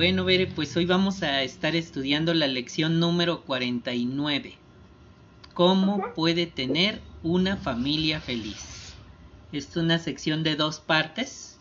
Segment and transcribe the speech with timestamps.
[0.00, 4.54] Bueno, Bere, pues hoy vamos a estar estudiando la lección número 49.
[5.52, 8.94] ¿Cómo puede tener una familia feliz?
[9.52, 11.58] Es una sección de dos partes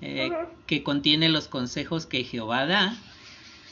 [0.00, 0.30] eh,
[0.66, 2.96] que contiene los consejos que Jehová da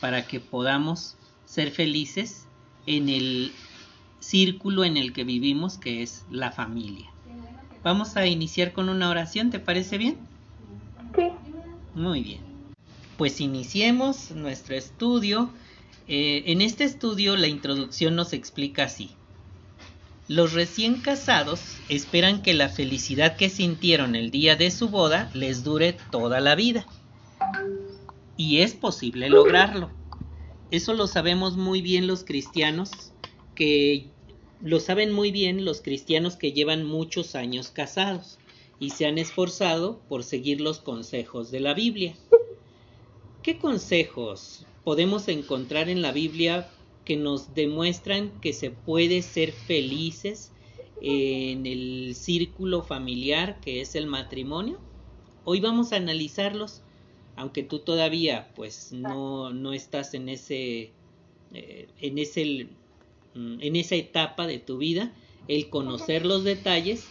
[0.03, 1.17] para que podamos
[1.47, 2.45] ser felices
[2.85, 3.53] en el
[4.21, 7.11] círculo en el que vivimos, que es la familia.
[7.83, 10.19] Vamos a iniciar con una oración, ¿te parece bien?
[11.17, 11.31] Sí.
[11.95, 12.54] Muy bien.
[13.17, 15.51] Pues iniciemos nuestro estudio.
[16.09, 19.11] Eh, en este estudio la introducción nos explica así.
[20.27, 25.65] Los recién casados esperan que la felicidad que sintieron el día de su boda les
[25.65, 26.87] dure toda la vida.
[28.37, 29.91] Y es posible lograrlo.
[30.71, 33.13] Eso lo sabemos muy bien los cristianos
[33.55, 34.09] que
[34.61, 38.39] lo saben muy bien los cristianos que llevan muchos años casados
[38.81, 42.17] y se han esforzado por seguir los consejos de la Biblia.
[43.45, 46.69] ¿Qué consejos podemos encontrar en la Biblia
[47.05, 50.51] que nos demuestran que se puede ser felices
[51.01, 54.81] en el círculo familiar que es el matrimonio?
[55.45, 56.83] Hoy vamos a analizarlos,
[57.37, 60.91] aunque tú todavía pues no, no estás en ese,
[61.53, 62.69] eh, en ese
[63.35, 65.13] Mm, en esa etapa de tu vida,
[65.49, 67.05] el conocer los detalles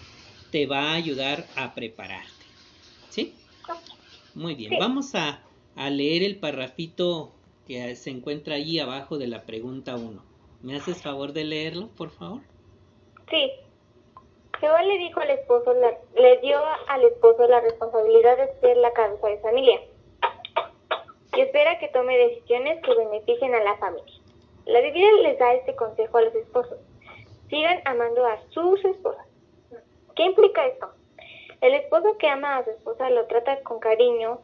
[0.51, 2.45] te va a ayudar a prepararte.
[3.09, 3.33] ¿Sí?
[4.33, 5.43] Muy bien, vamos a,
[5.75, 7.31] leer el parrafito
[7.67, 10.23] que se encuentra ahí abajo de la pregunta 1.
[10.61, 12.41] ¿Me haces favor de leerlo, por favor?
[13.29, 13.51] Sí.
[14.59, 16.57] Jehová le dijo al esposo, le dio
[16.87, 19.81] al esposo la responsabilidad de ser la cabeza de familia
[21.35, 24.13] y espera que tome decisiones que beneficien a la familia.
[24.65, 26.77] La Biblia les da este consejo a los esposos.
[27.49, 29.25] Sigan amando a sus esposas.
[30.15, 30.91] ¿Qué implica esto?
[31.61, 34.41] El esposo que ama a su esposa lo trata con cariño,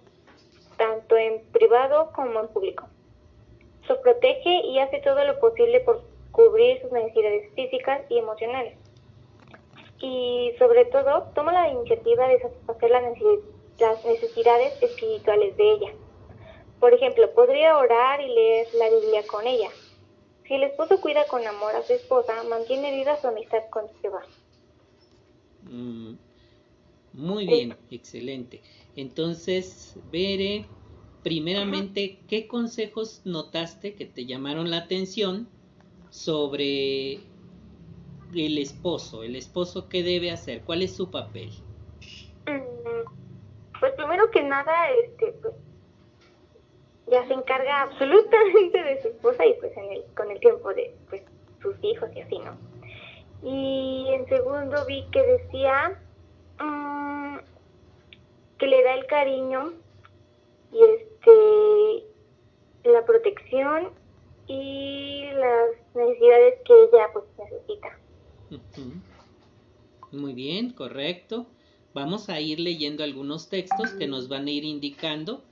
[0.79, 2.87] tanto en privado como en público.
[3.85, 8.75] Se protege y hace todo lo posible por cubrir sus necesidades físicas y emocionales.
[9.99, 15.91] Y sobre todo, toma la iniciativa de satisfacer las necesidades espirituales de ella.
[16.79, 19.69] Por ejemplo, podría orar y leer la Biblia con ella,
[20.49, 24.23] si el esposo cuida con amor a su esposa, mantiene viva su amistad con Jehová.
[25.61, 26.13] Mm,
[27.13, 28.59] muy bien, excelente.
[28.95, 30.65] Entonces, Bere,
[31.29, 35.47] primeramente, ¿qué consejos notaste que te llamaron la atención
[36.09, 37.19] sobre
[38.33, 39.21] el esposo?
[39.21, 40.63] ¿El esposo qué debe hacer?
[40.63, 41.51] ¿Cuál es su papel?
[42.47, 44.73] Mm, pues primero que nada,
[45.05, 45.53] este, pues,
[47.11, 50.95] ya se encarga absolutamente de su esposa y pues en el, con el tiempo de
[51.09, 51.21] pues
[51.61, 52.57] sus hijos y así, ¿no?
[53.43, 56.01] Y en segundo vi que decía
[56.59, 57.37] mm,
[58.57, 59.73] que le da el cariño
[60.71, 60.79] y
[61.19, 63.89] este la protección
[64.47, 67.99] y las necesidades que ella pues necesita.
[70.11, 71.45] Muy bien, correcto.
[71.93, 75.43] Vamos a ir leyendo algunos textos que nos van a ir indicando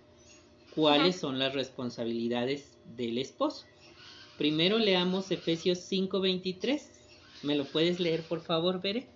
[0.75, 3.65] cuáles son las responsabilidades del esposo.
[4.37, 6.91] Primero leamos Efesios 5:23.
[7.43, 9.07] ¿Me lo puedes leer, por favor, Bere?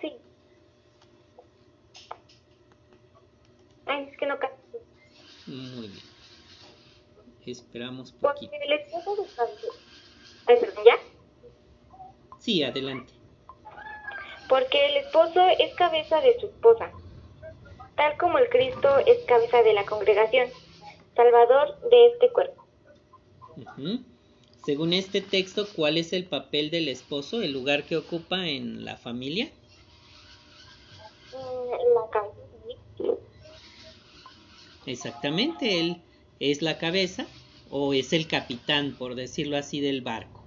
[0.00, 0.12] Sí.
[3.94, 4.38] Ay, es que no
[5.46, 6.14] Muy bien.
[7.46, 8.52] Esperamos poquito.
[8.52, 9.26] Porque esposo
[10.46, 10.98] Ay, perdón, ¿ya?
[12.38, 13.12] Sí, adelante.
[14.48, 16.90] Porque el esposo es cabeza de su esposa
[17.96, 20.48] tal como el Cristo es cabeza de la congregación,
[21.14, 22.64] salvador de este cuerpo.
[24.64, 28.96] Según este texto, ¿cuál es el papel del esposo, el lugar que ocupa en la
[28.96, 29.50] familia?
[31.32, 32.43] Mm, la cabeza.
[34.86, 36.02] Exactamente, él
[36.40, 37.26] es la cabeza
[37.70, 40.44] o es el capitán, por decirlo así, del barco.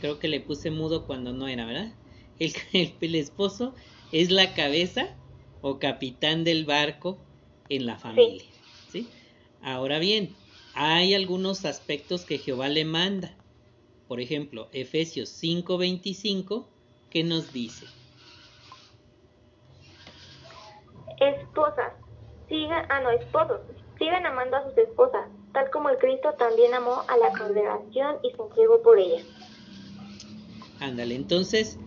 [0.00, 1.92] Creo que le puse mudo cuando no era, ¿verdad?
[2.38, 3.74] El, esposo
[4.12, 5.16] es la cabeza
[5.60, 7.18] o capitán del barco
[7.68, 8.44] en la familia.
[8.90, 9.08] Sí.
[9.60, 10.34] Ahora bien,
[10.74, 13.36] hay algunos aspectos que Jehová le manda.
[14.06, 16.68] Por ejemplo, Efesios 5:25,
[17.10, 17.86] ¿qué nos dice?
[21.20, 21.92] Esposas,
[22.48, 23.60] sigan, ah no, esposos,
[23.98, 28.30] sigan amando a sus esposas, tal como el Cristo también amó a la congregación y
[28.30, 29.22] se entregó por ella.
[30.80, 31.78] Ándale, entonces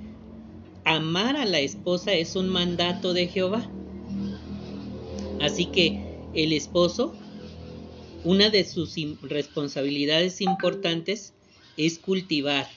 [0.85, 3.69] amar a la esposa es un mandato de Jehová.
[5.39, 7.15] Así que el esposo,
[8.23, 11.33] una de sus responsabilidades importantes
[11.77, 12.67] es cultivar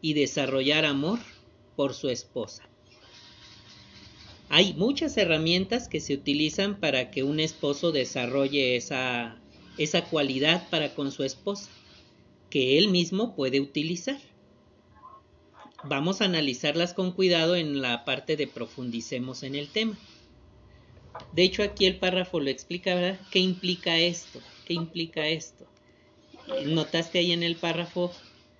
[0.00, 1.18] y desarrollar amor
[1.76, 2.62] por su esposa.
[4.54, 9.40] Hay muchas herramientas que se utilizan para que un esposo desarrolle esa,
[9.78, 11.70] esa cualidad para con su esposa,
[12.50, 14.18] que él mismo puede utilizar.
[15.84, 19.96] Vamos a analizarlas con cuidado en la parte de profundicemos en el tema.
[21.32, 23.20] De hecho, aquí el párrafo lo explica, ¿verdad?
[23.30, 24.38] ¿Qué implica esto?
[24.66, 25.66] ¿Qué implica esto?
[26.66, 28.12] Notaste ahí en el párrafo,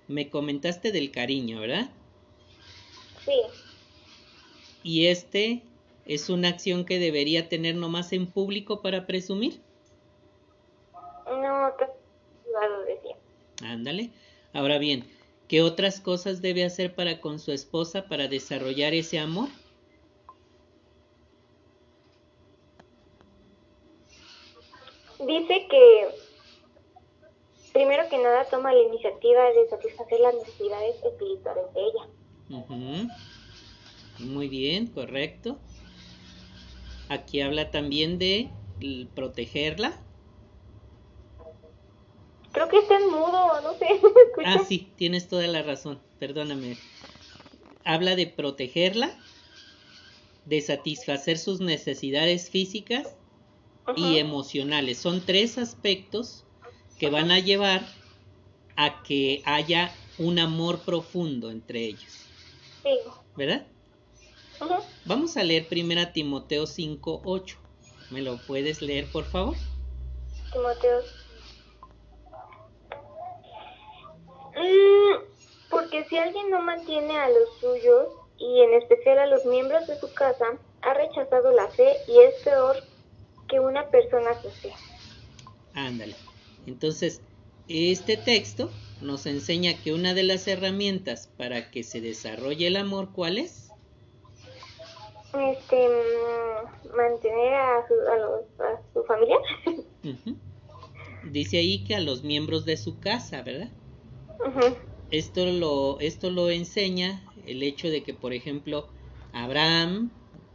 [0.07, 1.91] me comentaste del cariño, ¿verdad?
[3.23, 3.33] Sí.
[4.81, 5.61] Y este
[6.05, 9.61] es una acción que debería tener nomás en público para presumir.
[11.25, 11.73] No,
[12.43, 13.15] privado decía.
[13.63, 14.11] Ándale.
[14.53, 15.05] Ahora bien,
[15.47, 19.49] ¿qué otras cosas debe hacer para con su esposa para desarrollar ese amor?
[25.19, 26.07] Dice que
[27.71, 32.59] primero que nada toma la iniciativa de satisfacer las necesidades espirituales de ella.
[32.59, 33.07] Ujú.
[34.19, 35.59] Muy bien, correcto.
[37.13, 38.49] Aquí habla también de
[39.13, 40.01] protegerla.
[42.51, 43.85] Creo que está en mudo, no sé.
[44.45, 46.75] Ah, sí, tienes toda la razón, perdóname.
[47.85, 49.15] Habla de protegerla,
[50.45, 53.15] de satisfacer sus necesidades físicas
[53.95, 54.97] y emocionales.
[54.97, 56.43] Son tres aspectos
[56.97, 57.85] que van a llevar
[58.75, 62.25] a que haya un amor profundo entre ellos,
[62.81, 62.89] Sí.
[63.35, 63.67] ¿verdad?
[65.05, 67.57] Vamos a leer primero Timoteo 5:8.
[68.09, 69.55] ¿Me lo puedes leer, por favor?
[70.51, 71.01] Timoteo.
[74.55, 75.23] Mm,
[75.69, 78.07] porque si alguien no mantiene a los suyos,
[78.43, 80.45] y en especial a los miembros de su casa,
[80.81, 82.83] ha rechazado la fe y es peor
[83.47, 84.73] que una persona sin fe.
[85.73, 86.15] Ándale.
[86.67, 87.21] Entonces,
[87.67, 88.69] este texto
[89.01, 93.62] nos enseña que una de las herramientas para que se desarrolle el amor, ¿cuál es?
[95.33, 99.37] Este, mm, mantener a su, a los- a su familia.
[101.31, 103.71] Dice ahí que a los miembros de su casa, ¿verdad?
[104.45, 104.75] Ujú.
[105.09, 108.87] Esto lo, esto lo enseña el hecho de que, por ejemplo,
[109.31, 110.11] Abraham,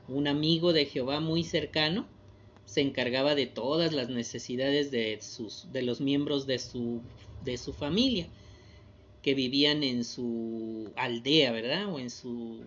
[0.08, 2.06] un amigo de Jehová muy cercano,
[2.64, 7.00] se encargaba de todas las necesidades de, sus, de los miembros de su,
[7.40, 8.26] de su familia,
[9.22, 11.92] que vivían en su aldea, ¿verdad?
[11.92, 12.60] O en su,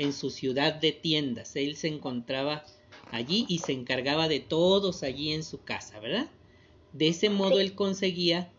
[0.00, 1.54] en su ciudad de tiendas.
[1.56, 2.64] Él se encontraba
[3.12, 6.26] allí y se encargaba de todos allí en su casa, ¿verdad?
[6.92, 7.60] De ese modo Sí.
[7.60, 8.50] él conseguía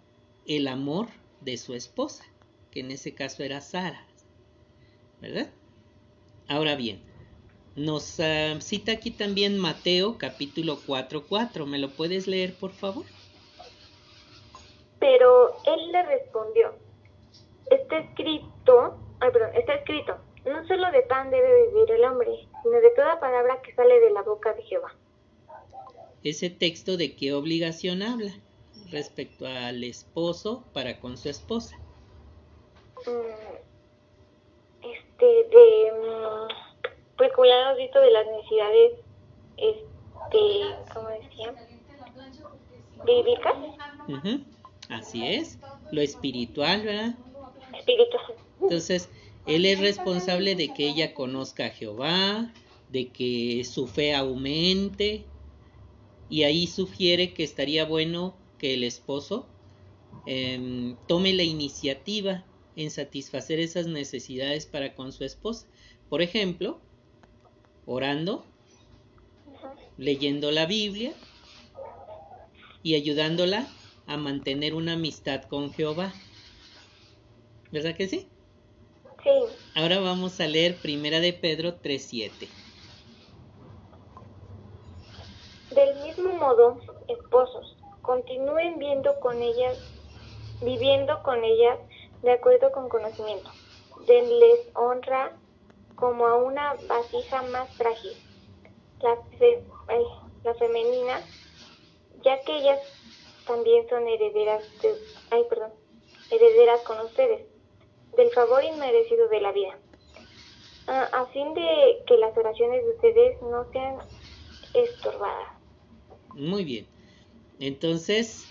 [0.45, 1.07] el amor
[1.39, 2.23] de su esposa,
[2.69, 4.05] que en ese caso era Sara,
[5.19, 5.49] ¿verdad?
[6.47, 7.01] Ahora bien,
[7.75, 11.65] nos ah, cita aquí también Mateo capítulo 4, 4.
[11.65, 13.05] ¿Me lo puedes leer, por favor?
[14.99, 16.75] Pero él le respondió,
[17.71, 22.79] está escrito, ay, perdón, está escrito, no solo de pan debe vivir el hombre, sino
[22.81, 24.93] de toda palabra que sale de la boca de Jehová.
[26.23, 28.31] Ese texto de qué obligación habla
[28.91, 31.77] respecto al esposo para con su esposa.
[33.07, 33.51] Mm,
[34.83, 36.47] Este, de, mm,
[37.17, 38.91] pues como ya hemos visto de las necesidades,
[39.57, 41.53] este, ¿cómo decía?
[43.05, 43.55] Bíblicas,
[44.07, 44.43] Ujú,
[44.89, 45.59] Así es,
[45.91, 47.13] lo espiritual, ¿verdad?
[47.77, 48.37] espirituales.
[48.61, 49.09] Entonces,
[49.47, 52.53] él es responsable de que ella conozca a Jehová,
[52.89, 55.25] de que su fe aumente,
[56.29, 59.47] y ahí sugiere que estaría bueno que el esposo
[60.25, 62.45] em, tome la iniciativa
[62.75, 65.67] en satisfacer esas necesidades para con su esposa.
[66.09, 66.79] Por ejemplo,
[67.85, 68.45] orando,
[69.97, 71.13] leyendo la Biblia
[72.83, 73.67] y ayudándola
[74.07, 76.13] a mantener una amistad con Jehová.
[77.71, 78.27] ¿Verdad que sí?
[79.23, 79.31] Sí,
[79.73, 82.55] Ahora vamos a leer Primera de Pedro 3:7.
[85.71, 89.77] Del mismo modo, esposos, continúen viendo con ellas,
[90.61, 91.79] viviendo con ellas
[92.21, 93.51] de acuerdo con conocimiento.
[94.07, 95.37] Denles honra
[95.95, 98.17] como a una vasija más frágil,
[99.01, 100.05] la, fe- ay,
[100.43, 101.29] la femenina,
[102.23, 102.79] ya que ellas
[103.45, 104.99] también son herederas, de,
[105.31, 105.73] ay, perdón,
[106.29, 107.47] herederas con ustedes,
[108.15, 109.77] del favor inmerecido de la vida,
[110.87, 113.97] a, fin de que las oraciones de ustedes no sean
[114.73, 115.49] estorbadas.
[116.33, 116.87] Muy bien.
[117.59, 118.45] Entonces,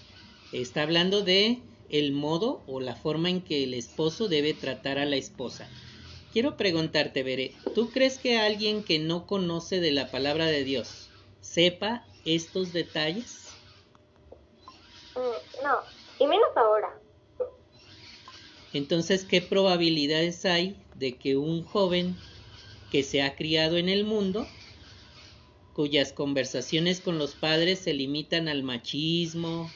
[0.52, 5.04] está hablando de el modo o la forma en que el esposo debe tratar a
[5.04, 5.68] la esposa.
[6.32, 11.10] Quiero preguntarte, Bere, ¿tú crees que alguien que no conoce de la palabra de Dios
[11.40, 13.48] sepa estos detalles?
[15.16, 15.78] Mm, No,
[16.20, 17.00] y menos ahora.
[18.72, 22.16] Entonces, ¿qué probabilidades hay de que un joven
[22.90, 24.46] que se ha criado en el mundo,
[25.74, 29.70] cuyas conversaciones con los padres se limitan al machismo,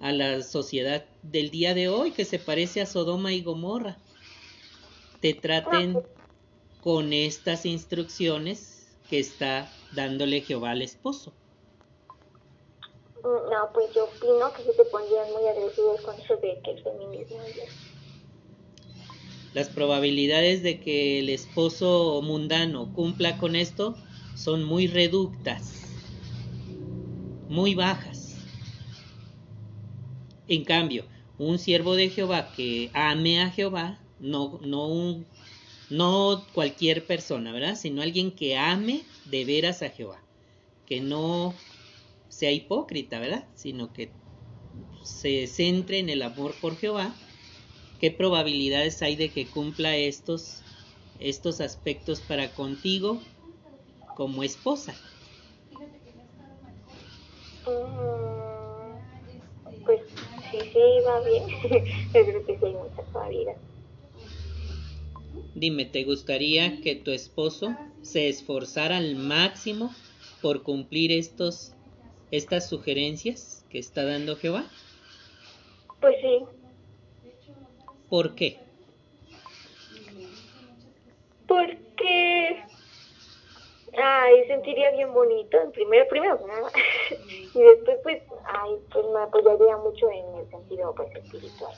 [0.00, 3.98] a la sociedad del día de hoy que se parece a Sodoma y Gomorra.
[5.20, 5.98] Te traten
[6.82, 11.32] con estas instrucciones que está dándole Jehová al esposo.
[13.24, 16.70] Mm, no, pues yo opino que se te pondrían muy agresivos con eso de que
[16.72, 17.38] el feminismo
[19.54, 23.96] Las probabilidades de que el esposo mundano cumpla con esto
[24.36, 25.98] son muy reductas,
[27.48, 28.36] muy bajas.
[30.46, 31.04] En cambio,
[31.38, 35.26] un siervo de Jehová que ame a Jehová, no, no, un,
[35.90, 37.74] no cualquier persona, ¿verdad?
[37.74, 40.20] Sino alguien que ame de veras a Jehová,
[40.86, 41.54] que no
[42.38, 43.48] sea hipócrita, ¿verdad?
[43.56, 44.12] Sino que
[45.02, 47.16] se centre en el amor por Jehová.
[47.98, 50.62] ¿Qué probabilidades hay de que cumpla estos,
[51.18, 53.18] estos aspectos para contigo
[54.16, 54.94] como esposa?
[57.66, 58.98] Mm,
[59.84, 60.00] pues
[60.52, 61.44] sí, sí, va bien.
[62.14, 62.76] Yo creo que sí hay
[63.12, 63.58] probabilidades.
[65.56, 69.96] Dime, ¿te gustaría que tu esposo se esforzara al máximo
[70.40, 71.72] por cumplir estos,
[72.30, 74.64] estas sugerencias que está dando Jehová?
[76.00, 76.44] Pues sí.
[78.08, 78.58] ¿Por qué?
[81.46, 82.64] Porque
[84.02, 86.38] ay, sentiría bien bonito, en primero, primero
[87.54, 91.74] y después pues, ay, pues me apoyaría mucho en el sentido pues espiritual.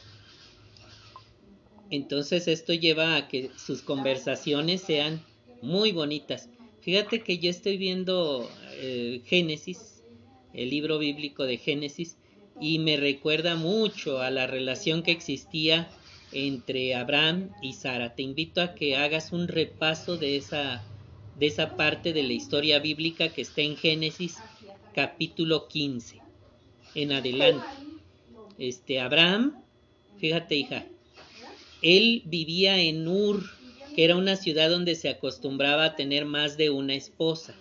[1.91, 5.25] Entonces esto lleva a que sus conversaciones sean
[5.61, 6.49] muy bonitas.
[6.81, 10.00] Fíjate que yo estoy viendo eh, Génesis,
[10.55, 12.17] el libro bíblico de Génesis,
[12.61, 15.89] y me recuerda mucho a la relación que existía
[16.33, 18.15] entre Abraham y Sara.
[18.15, 20.83] Te invito a que hagas un repaso de esa,
[21.39, 24.37] de esa parte de la historia bíblica que está en Génesis
[24.95, 26.21] capítulo 15
[26.95, 27.67] en adelante.
[28.59, 29.63] Este Abraham,
[30.19, 30.85] fíjate hija,
[31.83, 33.45] él vivía en Ur,
[33.95, 37.55] que era una ciudad donde se acostumbraba a tener más de una esposa.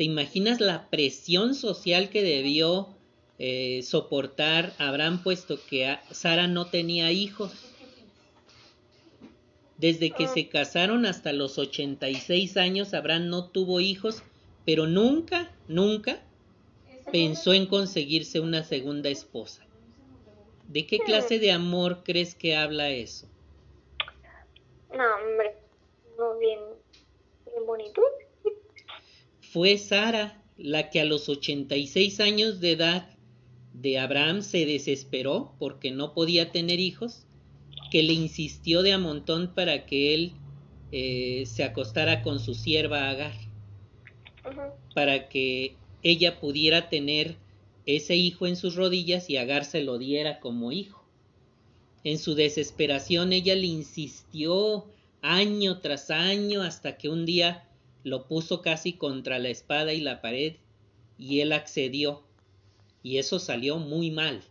[0.00, 2.88] ¿Te imaginas la presión social que debió
[3.38, 7.52] eh, soportar Abraham puesto que Sara no tenía hijos?
[9.76, 14.22] Desde que se casaron hasta los 86 años, Abraham no tuvo hijos,
[14.64, 16.22] pero nunca, nunca
[17.12, 19.66] pensó en conseguirse una segunda esposa.
[20.66, 23.28] ¿De qué clase de amor crees que habla eso?
[24.94, 25.56] No, hombre,
[26.16, 26.58] no bien,
[27.44, 28.00] bien bonito.
[29.52, 33.10] Fue Sara la que a los 86 años de edad
[33.72, 37.26] de Abraham se desesperó porque no podía tener hijos,
[37.90, 40.32] que le insistió de a montón para que él
[40.92, 43.34] eh, se acostara con su sierva Agar,
[44.94, 47.34] para que ella pudiera tener
[47.86, 51.04] ese hijo en sus rodillas y Agar se lo diera como hijo.
[52.04, 54.86] En su desesperación ella le insistió
[55.22, 57.66] año tras año hasta que un día
[58.02, 60.56] lo puso casi contra la espada y la pared
[61.18, 62.22] y él accedió.
[63.02, 64.42] Y eso salió muy mal,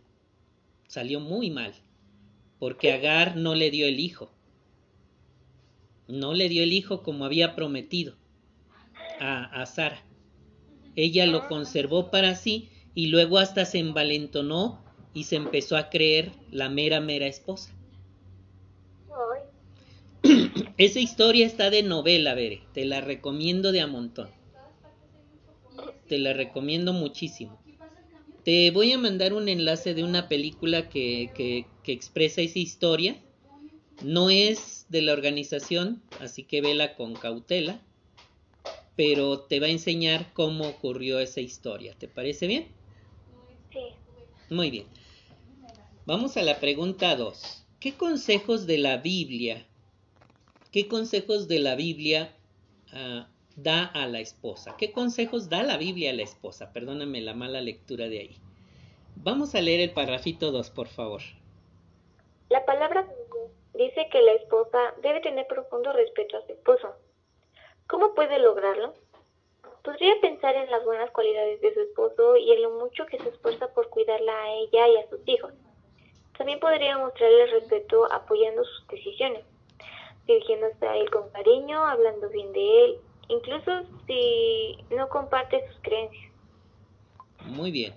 [0.88, 1.72] salió muy mal,
[2.58, 4.32] porque Agar no le dio el hijo,
[6.08, 8.16] no le dio el hijo como había prometido
[9.20, 10.02] a, a Sara.
[10.96, 14.82] Ella lo conservó para sí y luego hasta se envalentonó
[15.14, 17.72] y se empezó a creer la mera, mera esposa.
[20.80, 22.62] Esa historia está de novela, Bere.
[22.72, 24.30] Te la recomiendo de a montón.
[26.08, 27.60] Te la recomiendo muchísimo.
[28.46, 33.20] Te voy a mandar un enlace de una película que, que, que expresa esa historia.
[34.02, 37.82] No es de la organización, así que vela con cautela.
[38.96, 41.94] Pero te va a enseñar cómo ocurrió esa historia.
[41.98, 42.68] ¿Te parece bien?
[44.48, 44.86] Muy bien.
[46.06, 47.66] Vamos a la pregunta 2.
[47.80, 49.66] ¿Qué consejos de la Biblia,
[50.72, 52.34] qué consejos de la Biblia
[52.92, 53.24] uh,
[53.56, 54.76] da a la esposa?
[54.78, 56.72] ¿Qué consejos da la Biblia a la esposa?
[56.72, 58.36] Perdóname la mala lectura de ahí.
[59.16, 61.20] Vamos a leer el parrafito 2, por favor.
[62.48, 63.06] La palabra
[63.74, 66.94] dice que la esposa debe tener profundo respeto a su esposo.
[67.86, 68.94] ¿Cómo puede lograrlo?
[69.82, 73.28] Podría pensar en las buenas cualidades de su esposo y en lo mucho que se
[73.30, 75.52] esfuerza por cuidarla a ella y a sus hijos.
[76.36, 79.44] También podría mostrarle respeto apoyando sus decisiones,
[80.34, 82.96] dirigiéndose a él con cariño, hablando bien de él,
[83.28, 86.32] incluso si no comparte sus creencias.
[87.46, 87.94] Muy bien.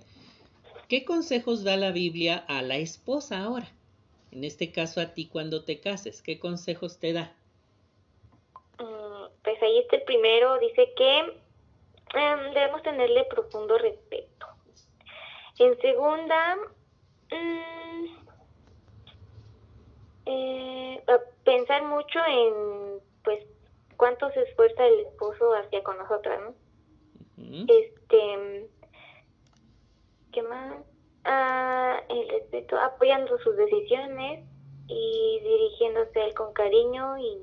[0.88, 3.68] ¿Qué consejos da la Biblia a la esposa ahora?
[4.32, 7.32] En este caso a ti cuando te cases, ¿qué consejos te da?
[9.44, 14.46] pues ahí está el primero, dice que em, debemos tenerle profundo respeto.
[15.58, 16.56] En segunda,
[17.30, 18.23] mm,
[20.26, 21.02] eh,
[21.44, 23.44] pensar mucho en, pues,
[23.96, 26.54] cuánto se esfuerza el esposo hacia con nosotras, ¿no?
[27.68, 28.68] Este,
[30.32, 30.76] ¿qué más?
[31.24, 34.44] Ah, el respeto, apoyando sus decisiones
[34.88, 37.38] y dirigiéndose a él con cariño y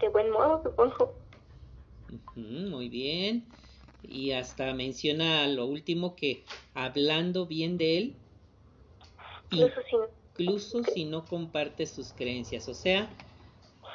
[0.00, 1.14] de buen modo, supongo.
[2.34, 3.46] muy bien.
[4.02, 6.44] Y hasta menciona lo último que
[6.74, 8.16] hablando bien de él,
[10.36, 12.68] incluso, si, no comparte sus creencias.
[12.68, 13.08] O sea,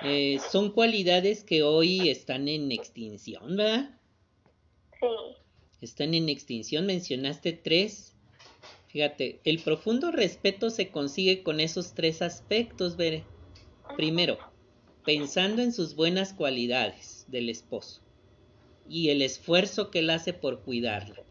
[0.03, 3.99] eh, son cualidades que hoy están en extinción, ¿verdad?
[4.99, 5.07] Sí.
[5.81, 6.85] Están en extinción.
[6.85, 8.15] Mencionaste tres.
[8.87, 13.23] Fíjate, el profundo respeto se consigue con esos tres aspectos, Bere.
[13.95, 14.37] Primero,
[15.05, 18.01] pensando en sus buenas cualidades del esposo
[18.87, 21.23] y el esfuerzo que él hace por cuidarla.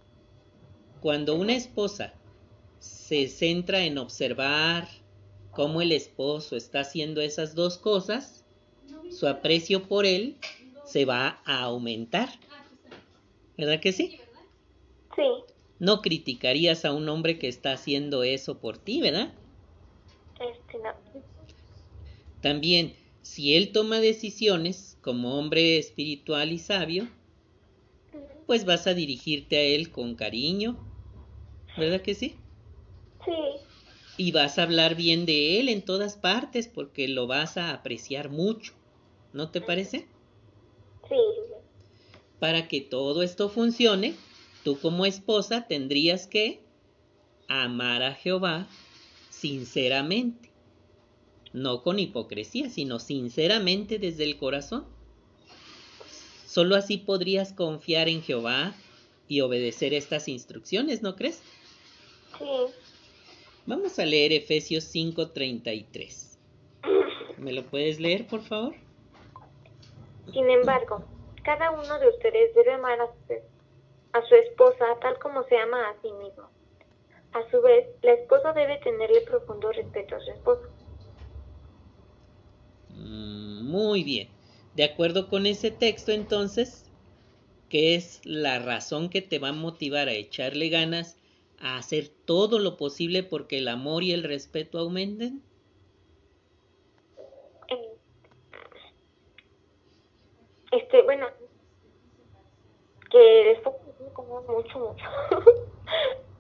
[1.01, 2.15] Cuando una esposa
[2.79, 4.89] se centra en observar
[5.53, 8.45] cómo el esposo está haciendo esas dos cosas,
[9.11, 10.37] su aprecio por él
[10.85, 12.29] se va a aumentar.
[13.57, 14.21] ¿Verdad que sí?
[15.17, 15.23] Sí.
[15.79, 19.35] No criticarías a un hombre que está haciendo eso por ti, ¿verdad?
[20.41, 20.95] Este no.
[22.41, 27.09] También si él toma decisiones como hombre espiritual y sabio,
[28.47, 30.79] pues vas a dirigirte a él con cariño,
[31.77, 32.37] ¿verdad que sí?
[33.25, 33.68] Sí.
[34.19, 38.29] Y vas a hablar bien de él en todas partes porque lo vas a apreciar
[38.29, 38.75] mucho,
[39.33, 40.07] ¿no te parece?
[41.09, 41.17] Sí.
[42.39, 44.19] Para que todo esto funcione,
[44.63, 46.61] tú como esposa tendrías que
[47.49, 48.69] amar a Jehová
[49.31, 50.51] sinceramente
[51.53, 54.87] no con hipocresía, sino sinceramente desde el corazón.
[56.47, 58.77] Solo así podrías confiar en Jehová
[59.27, 61.43] y obedecer estas instrucciones, ¿no crees?
[62.39, 62.45] Sí.
[63.69, 66.39] Vamos a leer Efesios 5:33.
[67.37, 68.75] ¿Me lo puedes leer, por favor?
[70.33, 71.05] Sin embargo,
[71.45, 73.35] cada uno de ustedes debe amar a su,
[74.15, 76.49] a su esposa tal como se ama a sí mismo.
[77.35, 80.63] A su vez, la esposa debe tenerle profundo respeto a su esposo.
[82.89, 84.29] Mm, muy bien.
[84.77, 86.91] De acuerdo con ese texto, entonces,
[87.69, 91.18] ¿qué es la razón que te va a motivar a echarle ganas
[91.61, 95.43] a hacer todo lo posible porque el amor y el respeto aumenten?
[100.71, 101.27] Este, bueno,
[103.11, 103.63] que el
[104.13, 105.05] como mucho, mucho.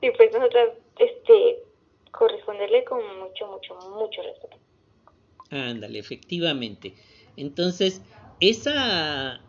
[0.02, 1.62] y pues nosotros, este,
[2.10, 4.56] corresponderle con mucho, mucho, mucho respeto.
[5.50, 6.94] Ándale, efectivamente.
[7.36, 8.02] Entonces,
[8.40, 9.40] esa,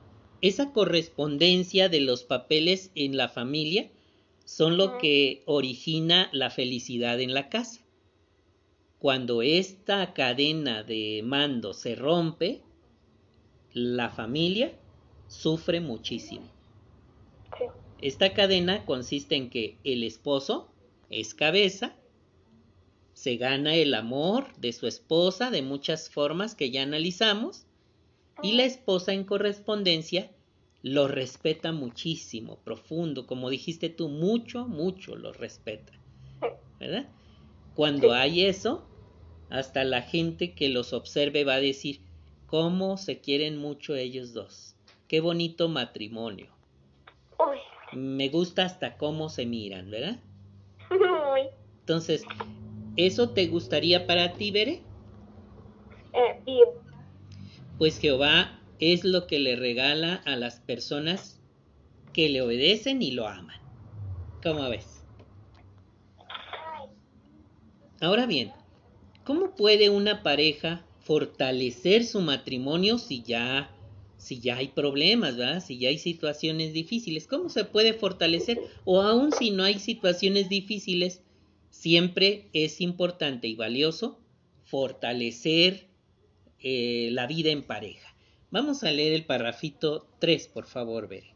[0.42, 3.90] esa correspondencia de los papeles en la familia
[4.50, 7.82] son lo que origina la felicidad en la casa.
[8.98, 12.64] Cuando esta cadena de mando se rompe,
[13.74, 14.74] la familia
[15.28, 16.50] sufre muchísimo.
[18.02, 20.68] Esta cadena consiste en que el esposo
[21.12, 21.96] es cabeza
[23.14, 27.68] se gana el amor de su esposa de muchas formas que ya analizamos
[28.42, 30.32] y la esposa en correspondencia
[30.82, 35.94] lo respeta muchísimo, profundo, como dijiste tú, mucho, mucho lo respeta.
[36.80, 37.10] ¿Verdad?
[37.76, 38.88] Cuando hay eso,
[39.50, 42.02] hasta la gente que los observe va a decir,
[42.46, 44.76] cómo se quieren mucho ellos dos.
[45.08, 46.48] Qué bonito matrimonio.
[47.92, 50.20] Me gusta hasta cómo se miran, ¿verdad?
[51.82, 52.24] Entonces,
[53.00, 54.82] ¿Eso te gustaría para ti, Bere?
[56.12, 56.64] Eh,
[57.78, 61.40] Pues Jehová es lo que le regala a las personas
[62.14, 63.60] que le obedecen y lo aman.
[64.42, 65.04] ¿Cómo ves?
[68.02, 68.52] Ahora bien,
[69.24, 73.76] ¿cómo puede una pareja fortalecer su matrimonio si ya
[74.18, 75.36] si ya hay problemas.
[75.66, 78.60] Si ya hay situaciones difíciles, ¿cómo se puede fortalecer?
[78.84, 81.22] O aún si no hay situaciones difíciles,
[81.70, 84.20] Siempre es importante y valioso
[84.66, 85.88] fortalecer
[86.60, 88.09] eh, la vida en pareja.
[88.52, 91.36] Vamos a leer el parrafito 3, por favor, Bere.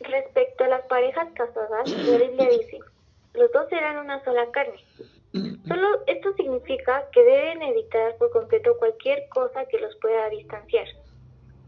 [0.00, 2.78] Respecto a las parejas casadas, la Biblia dice,
[3.34, 4.82] los dos serán una sola carne.
[5.66, 10.86] Solo esto significa que deben evitar por completo cualquier cosa que los pueda distanciar.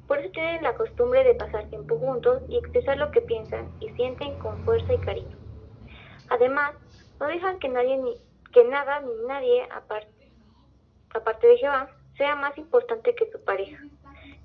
[0.08, 3.90] Por eso tienen la costumbre de pasar tiempo juntos y expresar lo que piensan y
[3.90, 5.36] sienten con fuerza y cariño.
[6.30, 6.72] Además,
[7.20, 8.14] no dejan que nadie ni
[8.52, 10.32] que nada ni nadie aparte,
[11.14, 13.84] aparte de Jehová sea más importante que su pareja.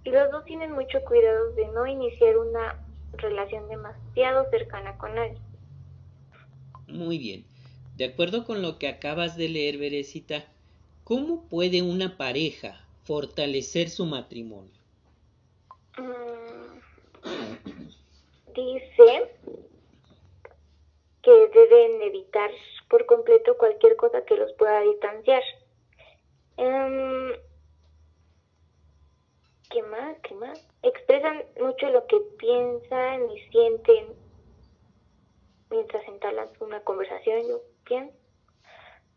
[0.05, 2.79] Y los dos tienen mucho cuidado de no iniciar una
[3.13, 5.37] relación demasiado cercana con nadie.
[6.87, 7.43] Muy bien.
[7.97, 10.45] De acuerdo con lo que acabas de leer, Berecita,
[11.03, 14.71] ¿cómo puede una pareja fortalecer su matrimonio?
[15.97, 16.79] Mm,
[18.53, 19.31] dice
[21.23, 22.51] que deben evitar
[22.89, 25.41] por completo cualquier cosa que los pueda distanciar.
[26.57, 27.31] Em,
[29.69, 30.17] ¿Qué más?
[30.19, 30.67] ¿Qué más?
[30.83, 34.07] Expresan mucho lo que piensan y sienten
[35.69, 38.15] mientras entablan una conversación, yo pienso.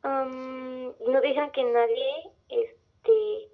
[0.02, 3.48] no dejan que nadie este,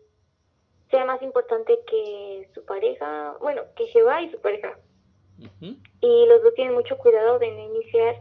[0.90, 4.78] sea más importante que su pareja, bueno, que Jehová y su pareja.
[6.00, 8.20] Y los dos tienen mucho cuidado de no iniciar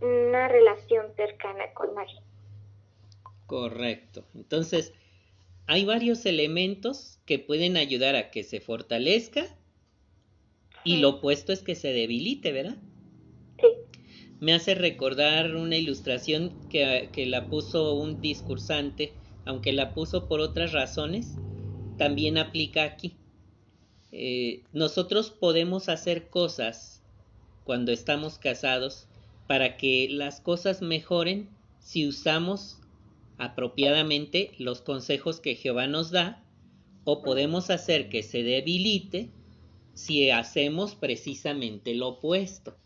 [0.00, 2.20] una relación cercana con nadie.
[3.46, 4.24] Correcto.
[4.34, 4.92] Entonces,
[5.66, 9.46] hay varios elementos que pueden ayudar a que se fortalezca
[10.84, 12.76] y lo opuesto es que se debilite, ¿verdad?
[13.58, 13.68] Sí.
[14.40, 19.14] Me hace recordar una ilustración que, la puso un discursante,
[19.46, 21.36] aunque la puso por otras razones,
[21.96, 23.16] también aplica aquí.
[24.12, 27.02] Eh, nosotros podemos hacer cosas
[27.64, 29.08] cuando estamos casados
[29.46, 31.48] para que las cosas mejoren
[31.78, 32.80] si usamos
[33.38, 36.42] apropiadamente los consejos que Jehová nos da,
[37.04, 39.30] o podemos hacer que se debilite
[39.92, 42.76] si hacemos precisamente lo opuesto.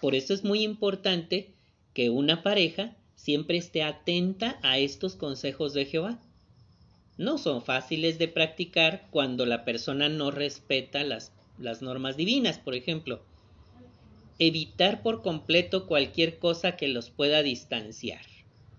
[0.00, 1.54] Por eso es muy importante
[1.94, 6.20] que una pareja siempre esté atenta a estos consejos de Jehová.
[7.16, 12.74] No son fáciles de practicar cuando la persona no respeta las, las normas divinas, por
[12.74, 13.22] ejemplo
[14.38, 18.24] Evitar por completo cualquier cosa que los pueda distanciar.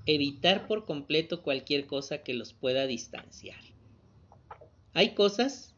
[0.06, 3.60] Evitar por completo cualquier cosa que los pueda distanciar.
[4.94, 5.74] Hay cosas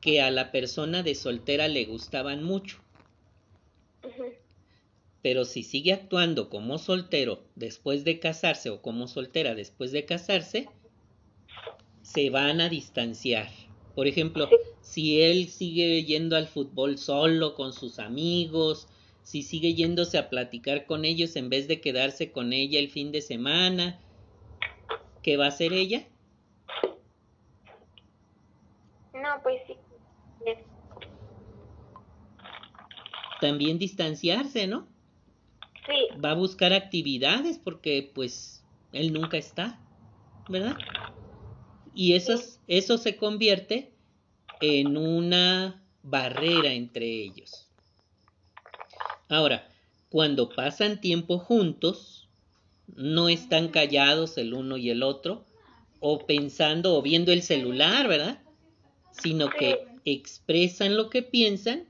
[0.00, 2.78] que a la persona de soltera le gustaban mucho.
[5.22, 10.68] Pero si sigue actuando como soltero después de casarse o como soltera después de casarse,
[12.02, 13.50] se van a distanciar.
[13.94, 14.48] Por ejemplo,
[14.80, 18.86] si él sigue yendo al fútbol solo con sus amigos,
[19.28, 23.12] si sigue yéndose a platicar con ellos en vez de quedarse con ella el fin
[23.12, 24.00] de semana,
[25.22, 26.08] ¿qué va a hacer ella?
[29.12, 29.74] No, pues sí.
[33.42, 34.88] También distanciarse, ¿no?
[35.86, 36.18] Sí.
[36.24, 39.78] Va a buscar actividades porque pues él nunca está,
[40.48, 40.78] ¿verdad?
[41.92, 42.32] Y eso,
[42.66, 43.92] eso se convierte
[44.62, 47.67] en una barrera entre ellos.
[49.28, 49.68] Ahora,
[50.08, 52.28] cuando pasan tiempo juntos,
[52.86, 55.44] no están callados el uno y el otro,
[56.00, 58.40] o pensando o viendo el celular, ¿verdad?
[59.10, 61.84] Sino que expresan lo que piensan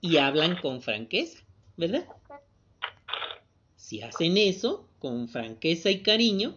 [0.00, 1.44] y hablan con franqueza,
[1.76, 2.06] ¿verdad?
[3.76, 6.54] Si hacen eso con franqueza y cariño,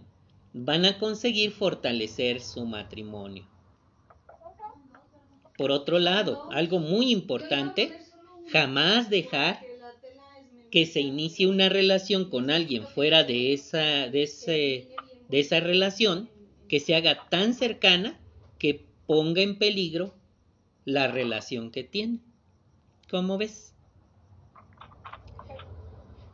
[0.54, 3.46] van a conseguir fortalecer su matrimonio.
[5.58, 8.07] Por otro lado, algo muy importante
[8.52, 9.66] jamás dejar
[10.72, 14.88] que se inicie una relación con alguien fuera de esa, de, ese,
[15.30, 16.30] de esa relación
[16.68, 18.20] que se haga tan cercana
[18.60, 20.14] que ponga en peligro
[20.86, 22.20] la relación que tiene.
[23.10, 23.74] ¿Cómo ves?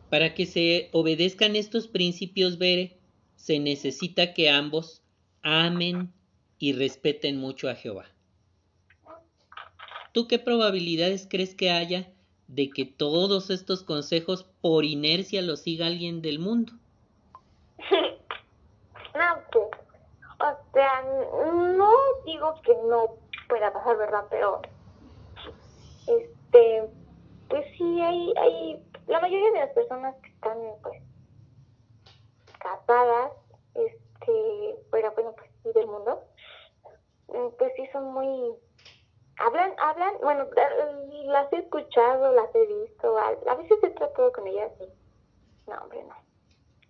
[0.10, 2.98] Para que se obedezcan estos principios, Bere,
[3.36, 5.02] se necesita que ambos
[5.42, 6.12] amen
[6.60, 8.13] y respeten mucho a Jehová.
[10.14, 12.08] ¿Tú qué probabilidades crees que haya
[12.48, 16.74] de que todos estos consejos por inercia los siga alguien del mundo?
[17.90, 19.66] no, pues,
[20.40, 21.92] o sea, no
[22.28, 23.18] digo que no
[23.50, 24.26] pueda pasar, ¿verdad?
[24.30, 24.62] Pero,
[26.06, 26.84] este,
[27.50, 31.02] pues sí, hay, hay, la mayoría de las personas que están, pues,
[32.60, 33.32] casadas,
[33.74, 36.22] este, fuera, bueno, pues del mundo,
[37.58, 38.54] pues sí son muy
[39.38, 40.48] hablan, hablan, bueno,
[41.26, 46.04] las he escuchado, las he visto, a, veces he tratado con ellas y no, hombre,
[46.04, 46.16] no.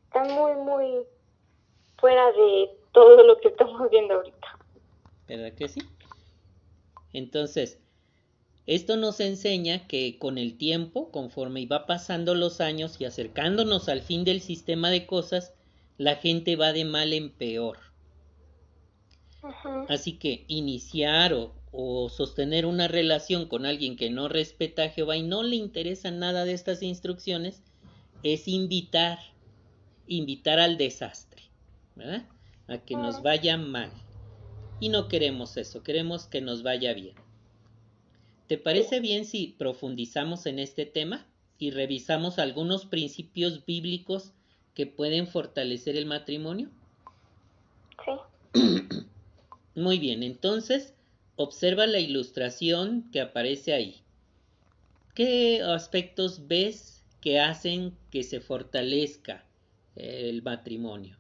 [0.06, 1.06] Están muy, muy
[1.98, 4.60] fuera de todo lo que estamos viendo ahorita.
[5.28, 5.82] ¿Verdad que sí?
[7.14, 7.80] Entonces,
[8.66, 14.02] esto nos enseña que con el tiempo, conforme iba pasando los años y acercándonos al
[14.02, 15.54] fin del sistema de cosas,
[15.98, 17.78] la gente va de mal en peor.
[19.90, 25.18] Así que iniciar o, o sostener una relación con alguien que no respeta a Jehová
[25.18, 27.64] y no le interesa nada de estas instrucciones,
[28.22, 29.18] es invitar,
[30.08, 31.42] invitar al desastre,
[31.96, 32.28] ¿verdad?
[32.68, 33.92] A que nos vaya mal.
[34.80, 37.16] y no queremos eso, queremos que nos vaya bien.
[38.48, 41.26] ¿Te parece bien si profundizamos en este tema
[41.58, 44.34] y revisamos algunos principios bíblicos
[44.74, 46.70] que pueden fortalecer el matrimonio?
[48.54, 48.62] Sí.
[49.76, 50.94] Muy bien, entonces
[51.36, 54.04] observa la ilustración que aparece ahí.
[55.16, 59.46] ¿Qué aspectos ves que hacen que se fortalezca
[59.96, 61.18] el matrimonio?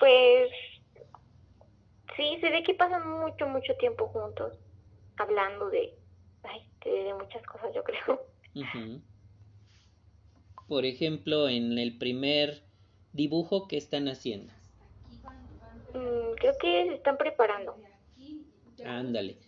[0.00, 0.50] pues
[2.16, 4.58] sí, se ve que pasan mucho, mucho tiempo juntos
[5.16, 5.94] hablando de,
[6.84, 8.26] de, muchas cosas, yo creo.
[10.66, 12.64] Por ejemplo, en el primer
[13.12, 14.52] dibujo, ¿qué están haciendo?
[15.94, 17.76] Mm, creo que se están preparando.
[18.84, 19.38] Ándale.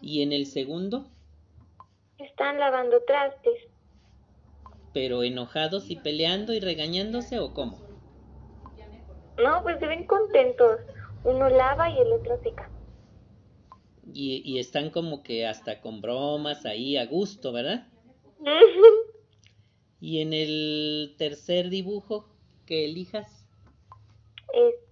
[0.00, 1.10] ¿Y en el segundo?
[2.18, 3.54] Están lavando trastes.
[4.92, 7.78] ¿Pero enojados y peleando y regañándose o cómo?
[9.42, 10.80] No, pues se ven contentos.
[11.24, 12.70] Uno lava y el otro seca.
[14.12, 17.86] Y, y están como que hasta con bromas ahí a gusto, ¿verdad?
[20.00, 22.28] y en el tercer dibujo
[22.66, 23.46] que elijas.
[24.54, 24.87] Este,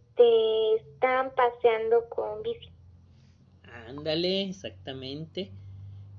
[0.76, 2.70] están paseando con bici.
[3.88, 5.50] Ándale, exactamente.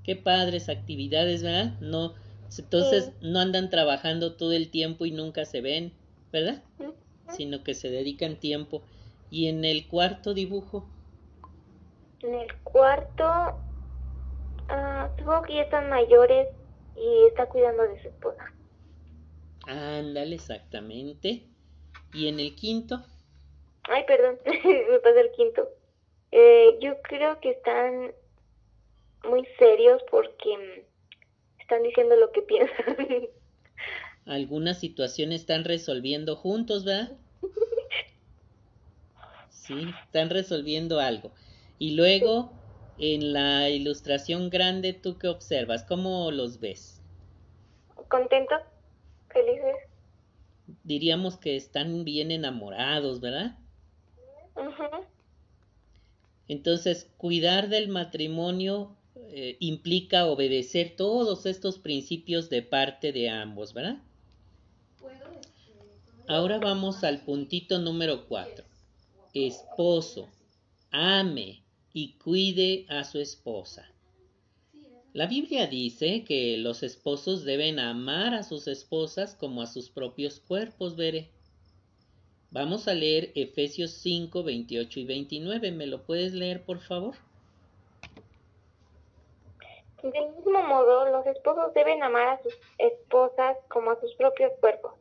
[0.04, 1.78] Qué padres actividades, ¿verdad?
[1.80, 2.14] No,
[2.56, 5.92] entonces no andan trabajando todo el tiempo y nunca se ven,
[6.32, 6.62] ¿verdad?
[7.30, 8.82] Sino que se dedican tiempo.
[9.30, 10.88] ¿Y en el cuarto dibujo?
[12.22, 13.58] En el cuarto,
[14.70, 16.48] uh, supongo que ya están mayores
[16.96, 18.52] y está cuidando de su esposa.
[19.66, 21.44] Ándale, exactamente.
[22.14, 23.04] ¿Y en el quinto?
[23.88, 25.68] Ay, perdón, me pasa el quinto.
[26.30, 28.12] Eh, yo creo que están
[29.24, 30.86] muy serios porque
[31.58, 32.96] están diciendo lo que piensan.
[34.26, 37.16] Algunas situaciones están resolviendo juntos, ¿verdad?
[39.48, 41.32] Sí, están resolviendo algo.
[41.78, 42.52] Y luego,
[42.98, 45.84] en la ilustración grande, ¿tú qué observas?
[45.84, 47.00] ¿Cómo los ves?
[48.08, 48.60] Contentos,
[49.30, 49.76] felices.
[50.84, 53.56] Diríamos que están bien enamorados, ¿verdad?
[56.48, 58.96] Entonces, cuidar del matrimonio
[59.30, 63.98] eh, implica obedecer todos estos principios de parte de ambos, ¿verdad?
[66.26, 68.64] Ahora vamos al puntito número cuatro.
[69.32, 70.28] Esposo,
[70.90, 73.90] ame y cuide a su esposa.
[75.14, 80.38] La Biblia dice que los esposos deben amar a sus esposas como a sus propios
[80.40, 81.30] cuerpos, veré.
[82.50, 85.70] Vamos a leer Efesios 5, 28 y 29.
[85.70, 87.14] ¿Me lo puedes leer, por favor?
[90.02, 94.94] Del mismo modo, los esposos deben amar a sus esposas como a sus propios cuerpos.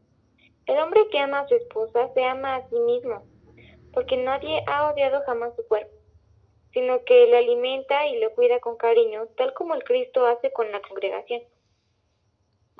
[0.66, 3.24] El hombre que ama a su esposa se ama a sí mismo,
[3.94, 5.94] porque nadie ha odiado jamás su cuerpo,
[6.74, 10.70] sino que le alimenta y lo cuida con cariño, tal como el Cristo hace con
[10.72, 11.44] la congregación.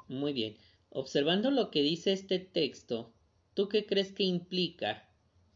[0.10, 0.58] Muy bien.
[0.90, 3.14] Observando lo que dice este texto,
[3.58, 5.04] ¿tú qué crees que implica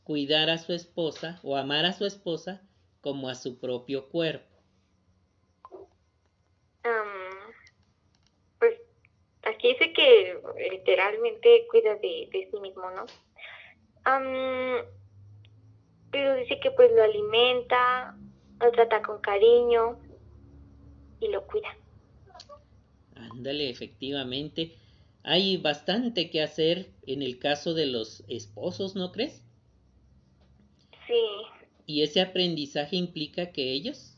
[0.03, 2.67] cuidar a su esposa o amar a su esposa
[2.99, 4.49] como a su propio cuerpo?
[8.57, 8.79] pues
[9.43, 13.05] aquí dice que literalmente cuida de, sí mismo, ¿no?
[16.11, 18.17] pero dice que pues lo alimenta,
[18.59, 19.99] lo trata con cariño
[21.19, 21.77] y lo cuida.
[23.15, 24.80] Ándale, efectivamente.
[25.23, 29.43] Hay bastante que hacer en el caso de los esposos, ¿no crees?
[31.07, 31.13] Sí.
[31.85, 34.17] Y ese aprendizaje implica que ellos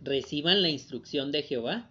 [0.00, 1.90] reciban la instrucción de Jehová.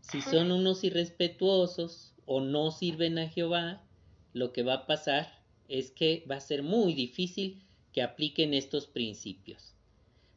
[0.00, 3.84] Si son unos irrespetuosos o no sirven a Jehová,
[4.32, 7.62] lo que va a pasar es que va a ser muy difícil
[7.92, 9.74] que apliquen estos principios.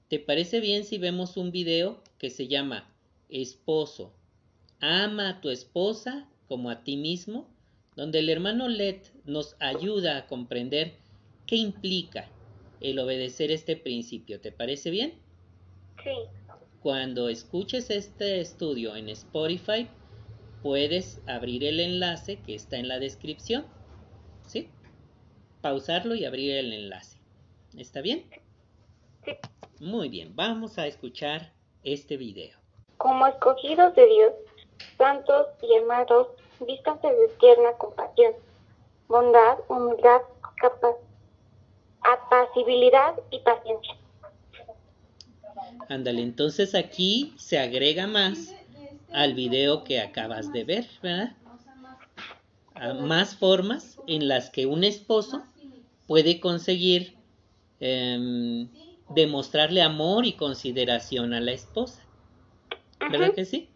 [0.10, 2.94] ¿Te parece bien si vemos un video que se llama
[3.30, 4.14] Esposo,
[4.82, 7.48] ama a tu esposa como a ti mismo?
[7.96, 10.96] Donde el hermano Let nos ayuda a comprender
[11.48, 12.28] qué implica
[12.82, 14.42] el obedecer este principio.
[14.42, 15.14] ¿Te parece bien?
[16.04, 16.12] Sí.
[16.82, 19.88] Cuando escuches este estudio en Spotify,
[20.62, 23.66] puedes abrir el enlace que está en la descripción.
[24.46, 24.68] ¿Sí?
[25.62, 27.18] Pausarlo y abrir el enlace.
[27.78, 28.26] ¿Está bien?
[29.24, 29.32] Sí.
[29.80, 31.54] Muy bien, vamos a escuchar
[31.86, 32.60] este video.
[32.98, 34.34] Como escogidos de Dios,
[34.98, 36.28] santos y amados,
[36.65, 38.34] vístanse de tierna compasión,
[39.08, 40.21] bondad, humildad,
[40.58, 40.95] capaz,
[42.02, 43.95] apacibilidad y paciencia
[45.89, 48.56] Ándale, entonces aquí se agrega más
[49.12, 51.36] al video que acabas de ver, ¿verdad?
[53.02, 55.43] más formas en las que un esposo
[56.08, 57.15] puede conseguir
[57.80, 58.69] em,
[59.10, 62.02] demostrarle amor y consideración a la esposa.
[63.12, 63.71] ¿Verdad que sí?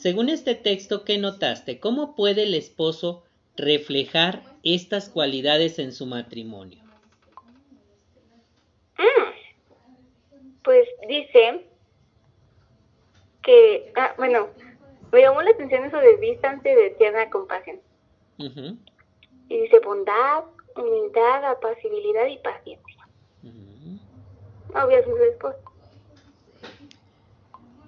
[0.00, 1.78] Según este texto, ¿qué notaste?
[1.78, 3.22] ¿Cómo puede el esposo
[3.54, 6.82] reflejar estas cualidades en su matrimonio?
[8.96, 10.62] Mm.
[10.64, 11.66] Pues dice
[13.42, 14.48] que, ah, bueno,
[15.12, 17.78] me llamó la atención eso de distancia de tierna compasión.
[18.38, 20.44] Y dice bondad,
[20.76, 23.06] humildad, apacibilidad y paciencia.
[24.72, 25.69] Obvio, su esposo.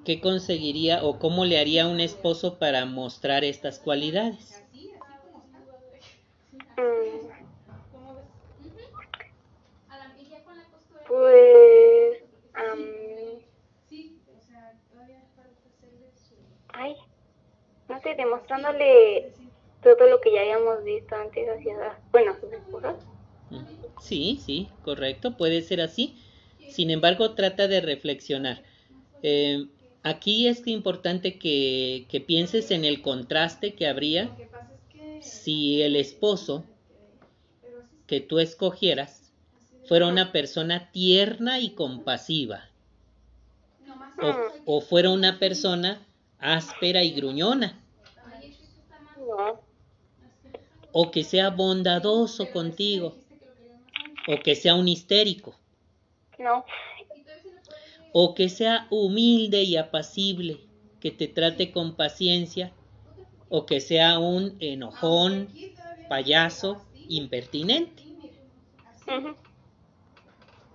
[0.05, 4.63] ¿Qué conseguiría o cómo le haría un esposo para mostrar estas cualidades?
[6.79, 7.29] Mm.
[11.07, 12.19] Pues...
[16.75, 16.97] ay,
[17.89, 19.33] no sé, demostrándole
[19.83, 22.97] todo lo que ya habíamos visto antes hacia, bueno, sus esposas.
[24.01, 26.17] Sí, sí, correcto, puede ser así.
[26.67, 28.63] Sin embargo, trata de reflexionar.
[29.23, 29.67] Eh,
[30.03, 34.31] aquí es importante que, que pienses en el contraste que habría
[35.21, 36.65] si el esposo
[38.07, 39.33] que tú escogieras
[39.87, 42.69] fuera una persona tierna y compasiva
[44.21, 46.01] o, o fuera una persona
[46.39, 47.79] áspera y gruñona.
[50.93, 53.17] O que sea bondadoso contigo.
[54.29, 55.55] O que sea un histérico.
[56.39, 56.65] No.
[58.13, 60.59] O que sea humilde y apacible,
[61.01, 62.73] que te trate con paciencia.
[63.49, 65.49] O que sea un enojón,
[66.09, 68.03] payaso, impertinente.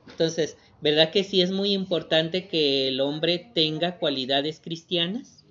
[0.07, 5.45] Entonces, ¿verdad que sí es muy importante que el hombre tenga cualidades cristianas?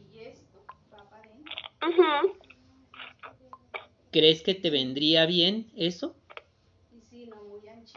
[4.11, 6.16] ¿Crees que te vendría bien eso?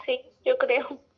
[0.06, 1.09] Sí, yo creo.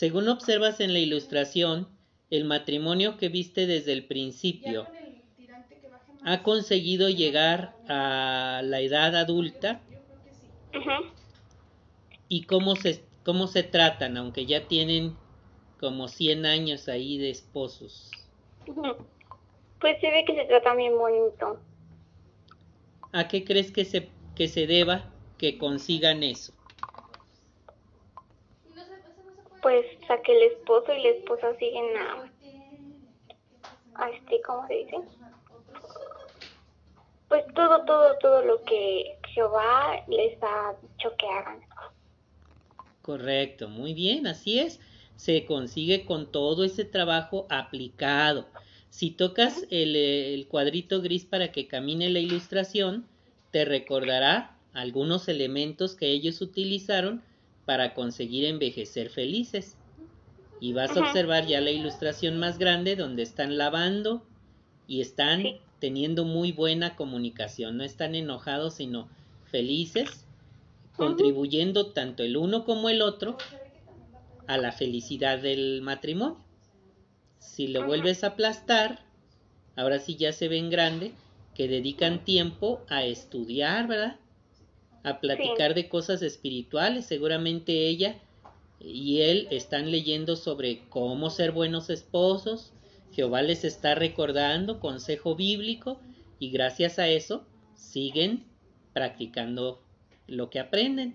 [0.00, 1.86] Según observas en la ilustración,
[2.30, 4.86] el matrimonio que viste desde el principio
[6.24, 9.82] ha conseguido llegar a la edad adulta
[12.30, 15.18] y cómo se, cómo se tratan, aunque ya tienen
[15.78, 18.10] como 100 años ahí de esposos.
[18.64, 21.60] Pues se ve que se trata bien bonito.
[23.12, 26.54] ¿A qué crees que se, que se deba que consigan eso?
[29.62, 32.30] Pues a que el esposo y la esposa siguen a,
[33.94, 34.96] a este, ¿cómo se dice?
[37.28, 41.60] Pues todo, todo, todo lo que Jehová les ha dicho que hagan.
[43.02, 44.80] Correcto, muy bien, así es.
[45.16, 48.46] Se consigue con todo ese trabajo aplicado.
[48.90, 53.06] Si tocas el, cuadrito gris para que camine la ilustración,
[53.50, 57.22] te recordará algunos elementos que ellos utilizaron
[57.70, 59.76] para conseguir envejecer felices.
[60.58, 64.26] Y vas a observar ya la ilustración más grande donde están lavando
[64.88, 65.44] y están
[65.78, 67.76] teniendo muy buena comunicación.
[67.76, 69.08] No están enojados, sino
[69.44, 70.24] felices,
[70.96, 73.38] contribuyendo tanto el uno como el otro
[74.48, 76.38] a la felicidad del matrimonio.
[77.38, 79.04] Si lo vuelves a aplastar,
[79.76, 81.12] ahora sí ya se ven grande,
[81.54, 84.16] que dedican tiempo a estudiar, ¿verdad?
[85.02, 87.06] A platicar de cosas espirituales.
[87.06, 88.20] Seguramente ella
[88.80, 92.72] y él están leyendo sobre cómo ser buenos esposos.
[93.12, 96.00] Jehová les está recordando consejo bíblico
[96.38, 98.44] y gracias a eso siguen
[98.92, 99.82] practicando
[100.26, 101.14] lo que aprenden.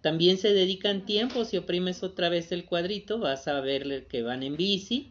[0.00, 4.44] También se dedican tiempo, si oprimes otra vez el cuadrito, vas a ver que van
[4.44, 5.10] en bici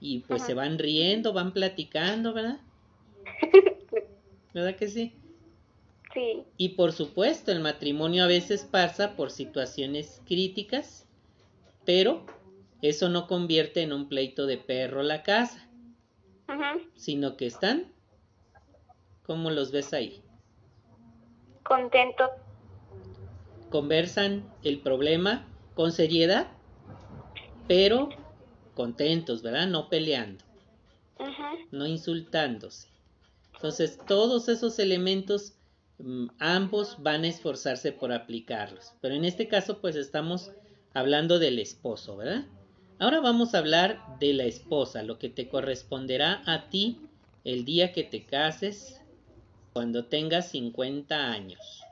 [0.00, 2.60] y pues se van riendo, van platicando, ¿verdad?
[4.54, 5.12] ¿Verdad que sí?
[6.14, 6.44] Sí.
[6.56, 11.06] Y por supuesto, el matrimonio a veces pasa por situaciones críticas,
[11.84, 12.24] pero
[12.82, 15.68] eso no convierte en un pleito de perro la casa,
[16.94, 17.92] sino que están,
[19.22, 20.22] ¿cómo los ves ahí?
[21.62, 22.30] Contentos
[23.70, 26.48] conversan el problema con seriedad,
[27.66, 28.08] pero
[28.74, 29.66] contentos, ¿verdad?
[29.66, 30.44] No peleando,
[31.70, 32.88] no insultándose.
[33.54, 35.54] Entonces, todos esos elementos,
[36.38, 38.92] ambos van a esforzarse por aplicarlos.
[39.00, 40.52] Pero en este caso, pues estamos
[40.94, 42.46] hablando del esposo, ¿verdad?
[42.98, 47.00] Ahora vamos a hablar de la esposa, lo que te corresponderá a ti
[47.44, 49.00] el día que te cases
[49.72, 51.82] cuando tengas 50 años.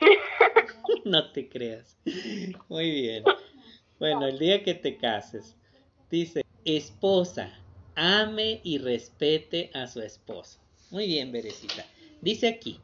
[1.04, 1.96] no te creas.
[2.68, 3.24] Muy bien.
[3.98, 5.56] Bueno, el día que te cases,
[6.10, 7.50] dice, esposa,
[7.94, 10.58] ame y respete a su esposo.
[10.90, 11.86] Muy bien, Berecita.
[12.20, 12.80] Dice aquí,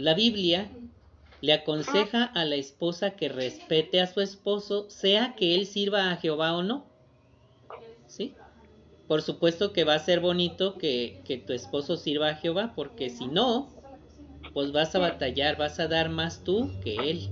[0.00, 0.70] la Biblia
[1.42, 6.16] le aconseja a la esposa que respete a su esposo, sea que él sirva a
[6.16, 6.86] Jehová o no.
[8.06, 8.34] ¿Sí?
[9.06, 13.10] Por supuesto que va a ser bonito que, que tu esposo sirva a Jehová, porque
[13.10, 13.68] si no,
[14.52, 17.28] pues vas a batallar, vas a dar más tú que él.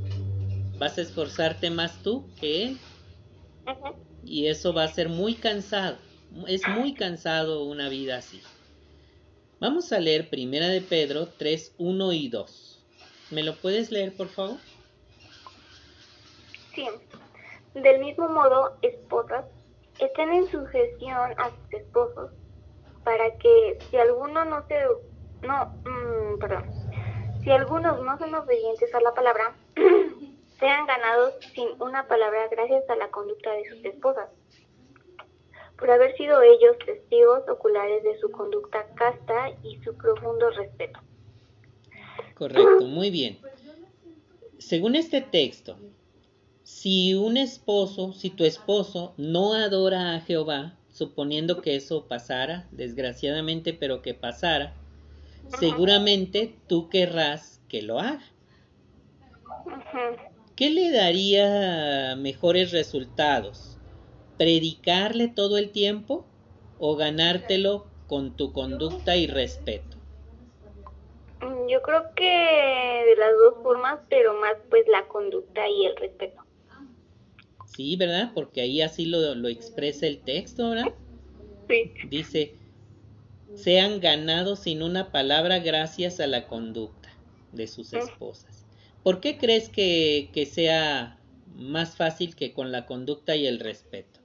[0.79, 2.79] Vas a esforzarte más tú que él.
[4.25, 5.97] Y eso va a ser muy cansado.
[6.47, 8.41] Es muy cansado una vida así.
[9.61, 12.84] Vamos a leer Primera de Pedro 3, 1 y 2.
[13.32, 14.59] ¿Me lo puedes leer, por favor?
[16.76, 16.86] Sí.
[17.74, 19.46] Del mismo modo, esposas,
[19.98, 22.30] estén en sujeción a sus esposos,
[23.02, 24.80] para que si alguno no se...
[25.44, 26.70] No, mm, perdón.
[27.42, 29.56] Si algunos no son obedientes a la palabra,
[30.61, 34.28] sean ganados sin una palabra gracias a la conducta de sus esposas
[35.79, 40.99] por haber sido ellos testigos oculares de su conducta casta y su profundo respeto.
[42.35, 43.39] Correcto, muy bien.
[44.59, 45.76] Según este texto,
[46.64, 53.72] si un esposo, si tu esposo no adora a Jehová, suponiendo que eso pasara, desgraciadamente,
[53.72, 54.74] pero que pasara,
[55.59, 58.24] seguramente tú querrás que lo haga.
[60.57, 63.78] ¿Qué le daría mejores resultados?
[64.39, 66.24] Predicarle todo el tiempo
[66.78, 69.99] o ganártelo con tu conducta y respeto?
[71.41, 75.97] Mm, yo creo que de las dos formas, pero más pues la conducta y el
[75.97, 76.43] respeto.
[77.66, 78.32] Sí, ¿verdad?
[78.34, 80.95] Porque ahí así lo, lo expresa el texto, ¿verdad?
[81.68, 81.93] Sí.
[82.09, 82.55] Dice,
[83.55, 87.09] sean ganados sin una palabra gracias a la conducta
[87.53, 88.66] de sus esposas.
[89.03, 94.18] ¿Por qué crees que, que sea más fácil que con la conducta y el respeto?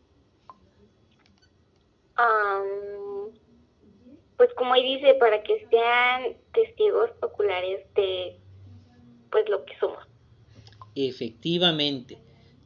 [4.38, 8.38] Pues como ahí dice, para que sean testigos oculares de
[9.32, 10.04] pues lo que somos.
[10.96, 12.20] Efectivamente,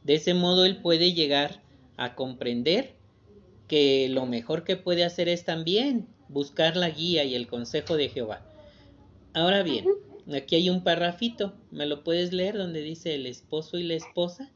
[0.04, 1.62] de ese modo él puede llegar
[1.96, 2.94] a comprender
[3.68, 8.08] que lo mejor que puede hacer es también buscar la guía y el consejo de
[8.08, 8.42] Jehová.
[9.34, 9.86] Ahora bien,
[10.34, 14.50] aquí hay un parrafito, ¿me lo puedes leer donde dice el esposo y la esposa?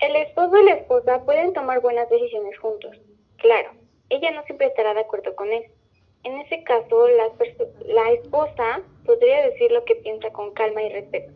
[0.00, 2.98] El esposo y la esposa pueden tomar buenas decisiones juntos.
[3.36, 3.72] Claro,
[4.08, 5.64] ella no siempre estará de acuerdo con él.
[6.24, 11.32] En ese caso, la, esposa podría decir lo que piensa con calma y respeto.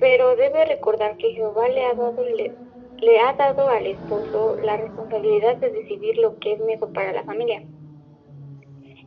[0.00, 2.52] Pero debe recordar que Jehová le ha dado, le,
[2.98, 7.22] le ha dado al esposo la responsabilidad de decidir lo que es mejor para la
[7.22, 7.62] familia.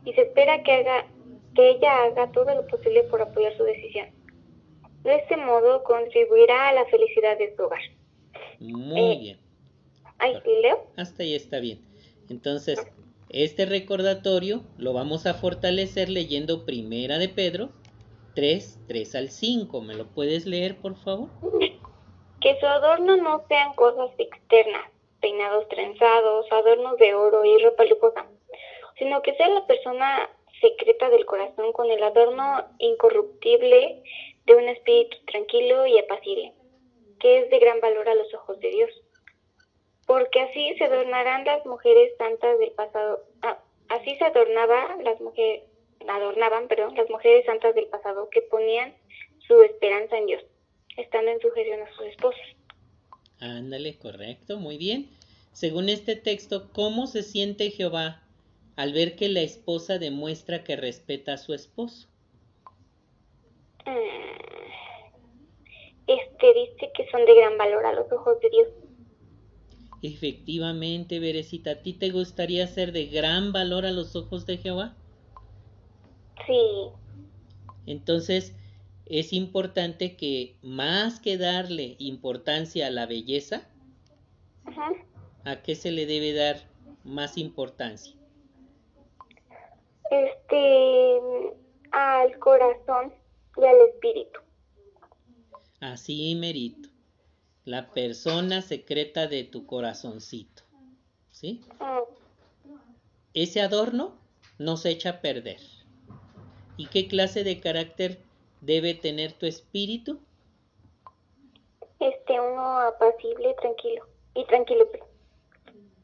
[0.04, 1.06] Y se espera que, haga,
[1.54, 4.08] que ella haga todo lo posible por apoyar su decisión.
[5.02, 7.95] De este modo, contribuirá a la felicidad de su hogar.
[8.60, 9.38] Muy Eh, bien.
[10.62, 10.86] ¿leo?
[10.96, 11.80] Hasta ahí está bien.
[12.30, 12.78] Entonces,
[13.28, 17.70] este recordatorio lo vamos a fortalecer leyendo Primera de Pedro
[18.34, 19.80] 3, 3 al 5.
[19.82, 21.28] ¿Me lo puedes leer, por favor?
[22.40, 24.90] Que su adorno no sean cosas externas,
[25.20, 28.26] peinados trenzados, adornos de oro y ropa lujosa,
[28.98, 30.30] sino que sea la persona
[30.60, 34.02] secreta del corazón con el adorno incorruptible
[34.46, 36.52] de un espíritu tranquilo y apacible,
[37.20, 38.90] que es de gran valor a los ojos de Dios.
[40.06, 43.58] Porque así se adornarán las mujeres santas del pasado, ah,
[43.88, 45.64] así se adornaba las mujeres,
[46.08, 48.94] adornaban, perdón, las mujeres santas del pasado que ponían
[49.46, 50.42] su esperanza en Dios,
[50.96, 52.40] estando en sujeción a sus esposos.
[53.40, 55.08] Ándale, correcto, muy bien.
[55.52, 58.22] Según este texto, ¿cómo se siente Jehová
[58.76, 62.08] al ver que la esposa demuestra que respeta a su esposo?
[66.06, 68.68] Este dice que son de gran valor a los ojos de Dios.
[70.02, 74.94] Efectivamente, Berecita, ¿a ti te gustaría ser de gran valor a los ojos de Jehová?
[76.46, 76.90] Sí,
[77.86, 78.54] Entonces,
[79.06, 83.68] es importante que más que darle importancia a la belleza,
[84.64, 84.92] ajá.
[85.44, 86.56] ¿a qué se le debe dar
[87.04, 88.14] más importancia?
[90.10, 91.20] este,
[91.92, 93.12] al corazón
[93.56, 94.40] y al espíritu.
[95.80, 96.88] Así merito.
[97.64, 100.62] La persona secreta de tu corazoncito.
[101.30, 101.60] ¿Sí?
[103.34, 104.16] Ese adorno
[104.58, 105.60] no se echa a perder.
[106.76, 108.18] ¿Y qué clase de carácter
[108.60, 110.18] debe tener tu espíritu?
[112.00, 114.06] Este, uno apacible, tranquilo.
[114.34, 114.86] Y tranquilo.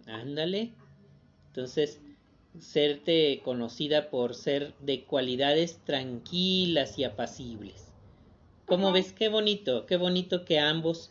[0.06, 0.72] Ándale.
[1.48, 2.00] Entonces,
[2.58, 7.81] serte conocida por ser de cualidades tranquilas y apacibles.
[8.72, 8.94] ¿Cómo Ajá.
[8.94, 9.12] ves?
[9.12, 11.10] Qué bonito, qué bonito que ambos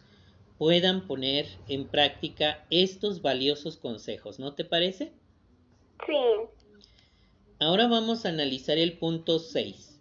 [0.57, 5.11] puedan poner en práctica estos valiosos consejos, ¿no te parece?
[6.07, 6.15] Sí,
[7.59, 9.99] Ahora vamos a analizar el punto 6.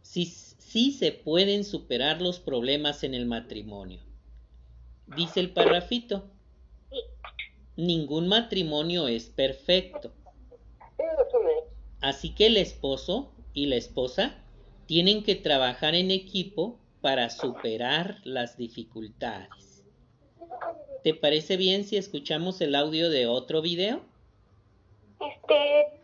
[0.00, 4.00] si, si se pueden superar los problemas en el matrimonio.
[5.06, 6.24] Dice el parrafito,
[7.76, 10.10] ningún matrimonio es perfecto.
[12.00, 14.34] Así que el esposo y la esposa
[14.86, 19.84] tienen que trabajar en equipo para superar las dificultades.
[21.02, 24.00] ¿Te parece bien si escuchamos el audio de otro video?
[25.20, 26.00] Este.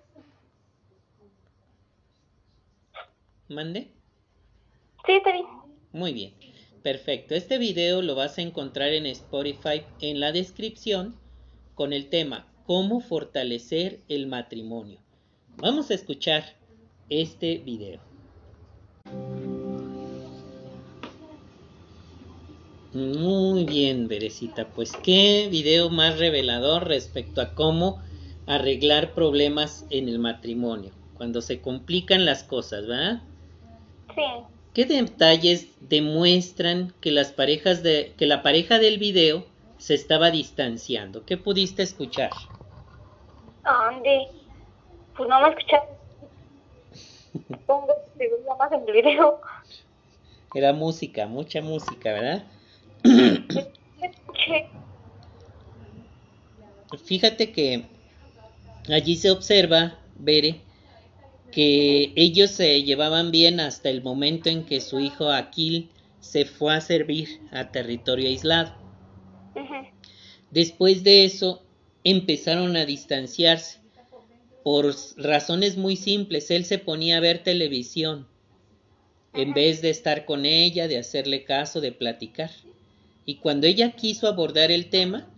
[3.49, 3.89] ¿Mande?
[5.07, 5.47] Sí, está bien.
[5.93, 6.35] Muy bien.
[6.83, 7.35] Perfecto.
[7.35, 11.17] Este video lo vas a encontrar en Spotify en la descripción
[11.77, 14.99] con el tema ¿Cómo fortalecer el matrimonio?
[15.57, 16.45] Vamos a escuchar
[17.09, 18.01] este video.
[22.93, 24.67] Muy bien, Berecita.
[24.67, 28.03] Pues qué video más revelador respecto a cómo
[28.47, 33.23] arreglar problemas en el matrimonio, cuando se complican las cosas, ¿verdad?
[34.15, 34.23] Sí.
[34.75, 39.45] ¿Qué detalles demuestran que las parejas de que la pareja del video
[39.79, 41.25] se estaba distanciando?
[41.25, 42.31] ¿Qué pudiste escuchar?
[43.65, 44.29] ¿Dónde?
[45.17, 45.77] Pues no me escuché.
[47.67, 49.41] Pongo nada más en el video.
[50.55, 52.45] Era música, mucha música, ¿verdad?
[57.05, 57.85] Fíjate que
[58.89, 60.61] allí se observa, Bere,
[61.51, 65.91] que ellos se llevaban bien hasta el momento en que su hijo Aquil
[66.21, 68.75] se fue a servir a territorio aislado.
[70.51, 71.63] Después de eso
[72.05, 73.79] empezaron a distanciarse
[74.63, 76.51] por razones muy simples.
[76.51, 78.27] Él se ponía a ver televisión
[79.33, 82.51] en vez de estar con ella, de hacerle caso, de platicar.
[83.31, 85.31] Y cuando ella quiso abordar el tema,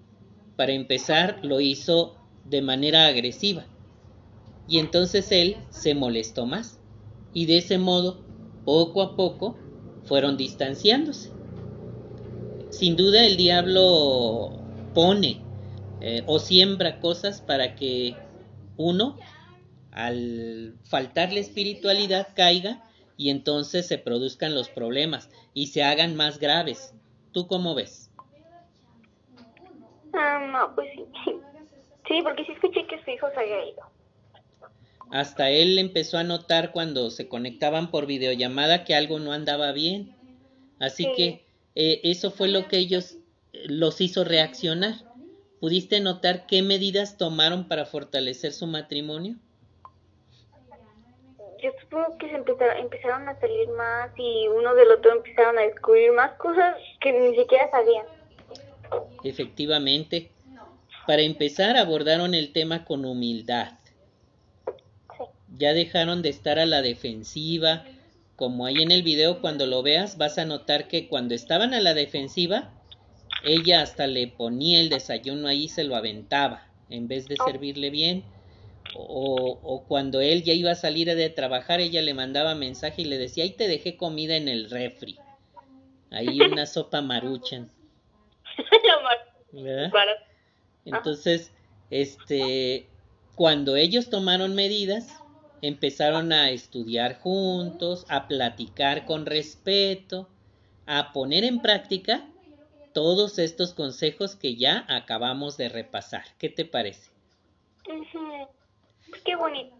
[0.56, 2.16] para empezar lo hizo
[2.46, 3.66] de manera agresiva.
[4.66, 6.80] Y entonces él se molestó más.
[7.34, 8.24] Y de ese modo,
[8.64, 9.58] poco a poco,
[10.04, 11.32] fueron distanciándose.
[12.70, 14.58] Sin duda el diablo
[14.94, 15.42] pone
[16.00, 18.16] eh, o siembra cosas para que
[18.78, 19.18] uno,
[19.90, 22.88] al faltarle espiritualidad, caiga
[23.18, 26.94] y entonces se produzcan los problemas y se hagan más graves.
[27.32, 28.10] ¿Tú cómo ves?
[30.12, 31.32] Ah, no, pues sí.
[32.06, 33.82] Sí, porque sí escuché que su hijo se había ido.
[35.10, 40.16] Hasta él empezó a notar cuando se conectaban por videollamada que algo no andaba bien.
[40.78, 43.18] Así que eh, eso fue lo que ellos
[43.52, 44.94] eh, los hizo reaccionar.
[45.60, 49.36] ¿Pudiste notar qué medidas tomaron para fortalecer su matrimonio?
[51.62, 55.62] Yo supongo que se empezaron, empezaron a salir más y uno del otro empezaron a
[55.62, 58.06] descubrir más cosas que ni siquiera sabían.
[59.22, 60.30] Efectivamente.
[61.06, 63.72] Para empezar, abordaron el tema con humildad.
[65.56, 67.84] Ya dejaron de estar a la defensiva.
[68.36, 71.80] Como ahí en el video, cuando lo veas, vas a notar que cuando estaban a
[71.80, 72.72] la defensiva,
[73.44, 78.24] ella hasta le ponía el desayuno ahí, se lo aventaba, en vez de servirle bien.
[78.94, 83.04] O, o, cuando él ya iba a salir de trabajar, ella le mandaba mensaje y
[83.06, 85.18] le decía, ahí te dejé comida en el refri.
[86.10, 87.70] Ahí una sopa maruchan.
[89.52, 89.92] ¿Verdad?
[90.84, 91.52] Entonces,
[91.90, 92.86] este,
[93.34, 95.08] cuando ellos tomaron medidas,
[95.62, 100.28] empezaron a estudiar juntos, a platicar con respeto,
[100.86, 102.28] a poner en práctica
[102.92, 106.24] todos estos consejos que ya acabamos de repasar.
[106.38, 107.10] ¿Qué te parece?
[109.24, 109.76] Qué bonito.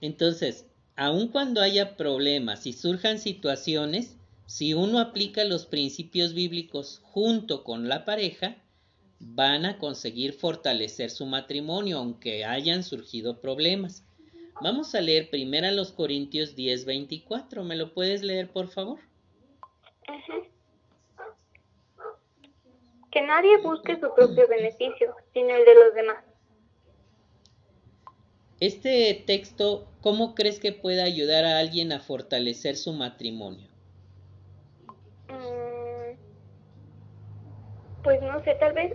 [0.00, 0.66] Entonces,
[0.96, 4.16] aun cuando haya problemas y surjan situaciones,
[4.46, 8.56] si uno aplica los principios bíblicos junto con la pareja,
[9.20, 14.04] van a conseguir fortalecer su matrimonio aunque hayan surgido problemas.
[14.60, 17.62] Vamos a leer primero a los Corintios 10:24.
[17.62, 18.98] ¿Me lo puedes leer, por favor?
[23.10, 26.27] Que nadie busque su propio beneficio, sino el de los demás.
[28.60, 33.68] Este texto, ¿cómo crees que puede ayudar a alguien a fortalecer su matrimonio?
[35.28, 36.16] Mm,
[38.02, 38.94] pues no sé, tal vez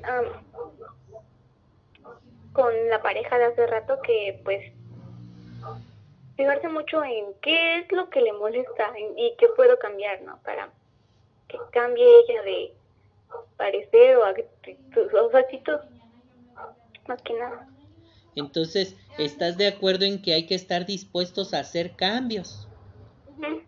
[2.51, 4.71] con la pareja de hace rato que pues
[6.35, 10.39] fijarse mucho en qué es lo que le molesta y qué puedo cambiar, ¿no?
[10.43, 10.69] Para
[11.47, 12.73] que cambie ella de
[13.57, 15.79] parecer o actitud, o actitud,
[17.07, 17.67] más que nada.
[18.35, 22.67] Entonces, ¿estás de acuerdo en que hay que estar dispuestos a hacer cambios?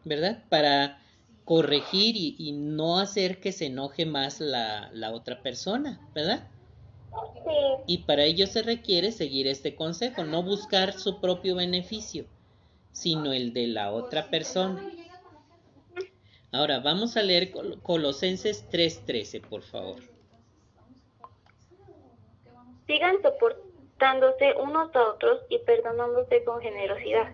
[0.03, 0.43] ¿Verdad?
[0.49, 1.01] Para
[1.43, 6.47] corregir y, y, no hacer que se enoje más la, la otra persona, ¿verdad?
[7.43, 7.83] Sí.
[7.85, 12.25] Y para ello se requiere seguir este consejo, no buscar su propio beneficio,
[12.91, 14.81] sino el de la otra persona.
[16.51, 17.51] Ahora vamos a leer
[17.83, 19.97] Colosenses 3:13, por favor.
[22.87, 23.17] Sigan
[23.95, 27.33] soportándose unos a otros y perdonándose con generosidad.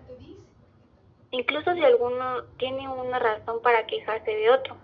[1.30, 4.76] Incluso si alguno tiene una razón para quejarse de otro.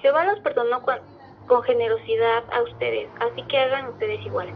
[0.00, 0.98] Jehová los perdonó con,
[1.46, 4.54] con generosidad a ustedes, así que hagan ustedes iguales.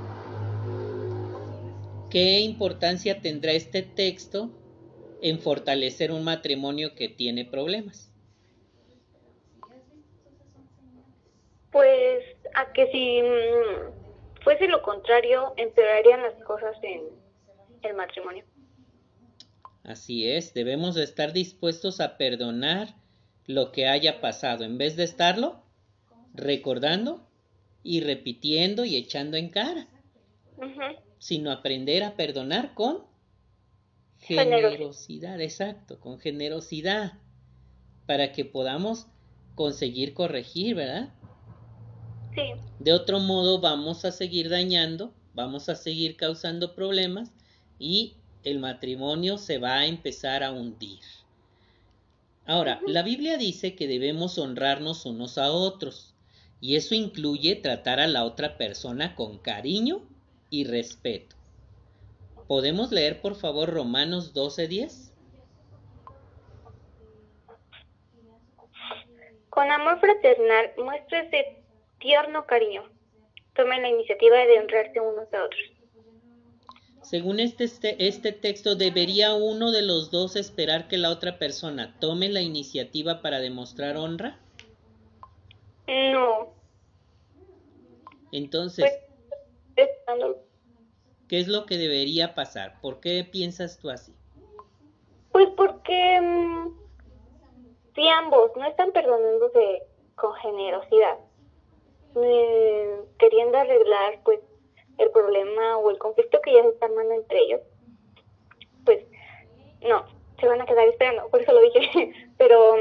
[2.10, 4.50] ¿Qué importancia tendrá este texto
[5.20, 8.12] en fortalecer un matrimonio que tiene problemas?
[11.72, 14.05] Pues a que si mm,
[14.46, 17.02] fuese lo contrario, empeorarían las cosas en
[17.82, 18.44] el matrimonio.
[19.82, 22.94] Así es, debemos estar dispuestos a perdonar
[23.46, 25.64] lo que haya pasado, en vez de estarlo
[26.32, 27.26] recordando
[27.82, 29.88] y repitiendo y echando en cara,
[31.18, 33.02] sino aprender a perdonar con
[34.18, 37.14] generosidad, exacto, con generosidad,
[38.06, 39.08] para que podamos
[39.56, 41.12] conseguir corregir, ¿verdad?
[42.36, 42.52] Sí.
[42.78, 47.32] De otro modo vamos a seguir dañando, vamos a seguir causando problemas
[47.78, 48.14] y
[48.44, 51.00] el matrimonio se va a empezar a hundir.
[52.46, 56.14] Ahora, la Biblia dice que debemos honrarnos unos a otros,
[56.60, 60.02] y eso incluye tratar a la otra persona con cariño
[60.48, 61.34] y respeto.
[62.46, 65.12] ¿Podemos leer por favor Romanos 12:10?
[69.50, 71.65] Con amor fraternal, muéstrese
[72.06, 72.84] tierno cariño.
[73.56, 75.60] Tomen la iniciativa de honrarse unos a otros.
[77.02, 81.96] Según este, este, este, texto, ¿debería uno de los dos esperar que la otra persona
[81.98, 84.38] tome la iniciativa para demostrar honra?
[85.88, 86.54] No.
[88.30, 88.84] Entonces,
[89.74, 89.88] pues,
[91.28, 92.80] ¿qué es lo que debería pasar?
[92.80, 94.14] ¿Por qué piensas tú así?
[95.32, 96.68] Pues porque mm,
[97.96, 99.82] si ambos no están perdonándose
[100.14, 101.18] con generosidad,
[102.22, 104.40] eh, queriendo arreglar, pues
[104.98, 107.60] el problema o el conflicto que ya se está armando entre ellos,
[108.84, 109.04] pues
[109.82, 110.06] no,
[110.40, 112.76] se van a quedar esperando, por eso lo dije, pero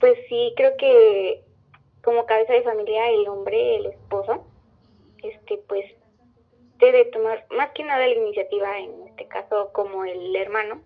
[0.00, 1.44] pues sí creo que
[2.02, 4.44] como cabeza de familia el hombre, el esposo,
[5.22, 5.84] este pues
[6.78, 10.82] debe tomar más que nada la iniciativa, en este caso como el hermano,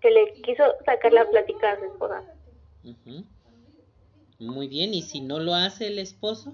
[0.00, 2.22] que le quiso sacar la plática a su esposa.
[4.38, 6.52] Muy bien, ¿y si no lo hace el esposo?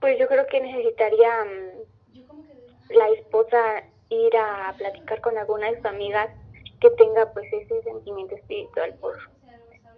[0.00, 5.86] Pues yo creo que necesitaría mm, la esposa ir a platicar con alguna de sus
[5.86, 6.30] amigas
[6.80, 9.18] que tenga pues ese sentimiento espiritual por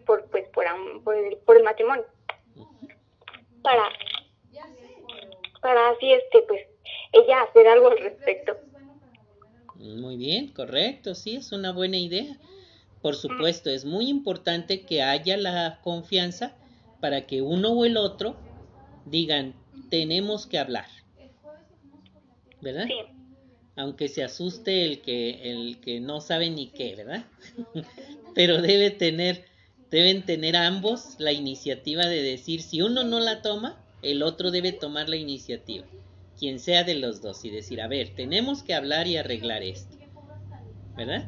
[0.06, 0.64] por pues por,
[1.04, 2.04] por, el, por el matrimonio.
[3.62, 3.84] Para
[5.60, 6.62] para así este pues
[7.12, 8.56] ella hacer algo al respecto.
[9.76, 12.36] Muy bien correcto sí es una buena idea.
[13.02, 16.56] Por supuesto es muy importante que haya la confianza
[17.00, 18.36] para que uno o el otro
[19.06, 19.54] digan
[19.88, 20.86] tenemos que hablar.
[22.60, 22.86] ¿Verdad?
[22.86, 22.94] Sí.
[23.76, 27.24] Aunque se asuste el que, el que no sabe ni qué, ¿verdad?
[28.34, 29.46] Pero debe tener,
[29.90, 34.72] deben tener ambos la iniciativa de decir, si uno no la toma, el otro debe
[34.72, 35.86] tomar la iniciativa.
[36.38, 39.96] Quien sea de los dos y decir, a ver, tenemos que hablar y arreglar esto.
[40.96, 41.26] ¿Verdad?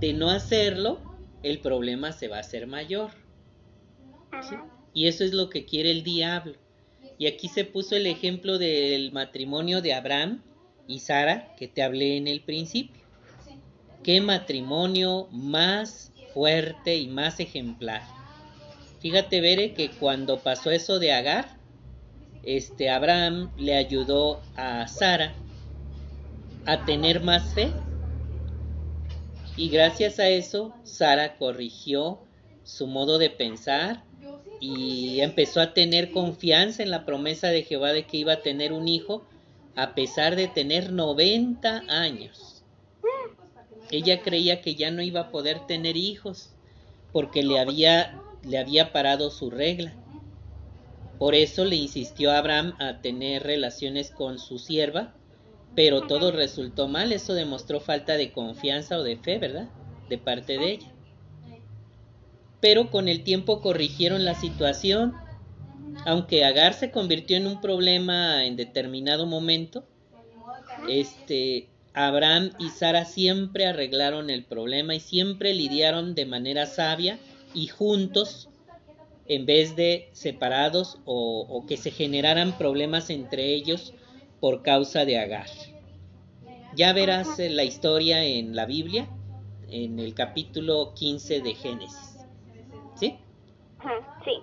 [0.00, 1.00] De no hacerlo,
[1.42, 3.10] el problema se va a hacer mayor.
[4.92, 6.65] Y eso es lo que quiere el diablo
[7.18, 10.42] y aquí se puso el ejemplo del matrimonio de Abraham
[10.86, 13.02] y Sara que te hablé en el principio.
[14.02, 18.02] Qué matrimonio más fuerte y más ejemplar.
[19.00, 21.58] Fíjate, Bere, que cuando pasó eso de Agar,
[22.42, 25.34] este Abraham le ayudó a Sara
[26.66, 27.72] a tener más fe.
[29.56, 32.20] Y gracias a eso, Sara corrigió
[32.62, 34.05] su modo de pensar
[34.60, 38.72] y empezó a tener confianza en la promesa de Jehová de que iba a tener
[38.72, 39.24] un hijo
[39.74, 42.64] a pesar de tener 90 años.
[43.90, 46.50] Ella creía que ya no iba a poder tener hijos
[47.12, 49.94] porque le había, le había parado su regla.
[51.18, 55.14] Por eso le insistió a Abraham a tener relaciones con su sierva,
[55.74, 57.12] pero todo resultó mal.
[57.12, 59.68] Eso demostró falta de confianza o de fe, ¿verdad?
[60.08, 60.95] De parte de ella
[62.66, 65.14] pero con el tiempo corrigieron la situación.
[66.04, 69.84] Aunque Agar se convirtió en un problema en determinado momento,
[70.88, 77.20] este Abraham y Sara siempre arreglaron el problema y siempre lidiaron de manera sabia
[77.54, 78.48] y juntos
[79.28, 83.94] en vez de separados o, o que se generaran problemas entre ellos
[84.40, 85.46] por causa de Agar.
[86.74, 89.08] Ya verás la historia en la Biblia,
[89.70, 92.15] en el capítulo 15 de Génesis.
[94.24, 94.42] Sí.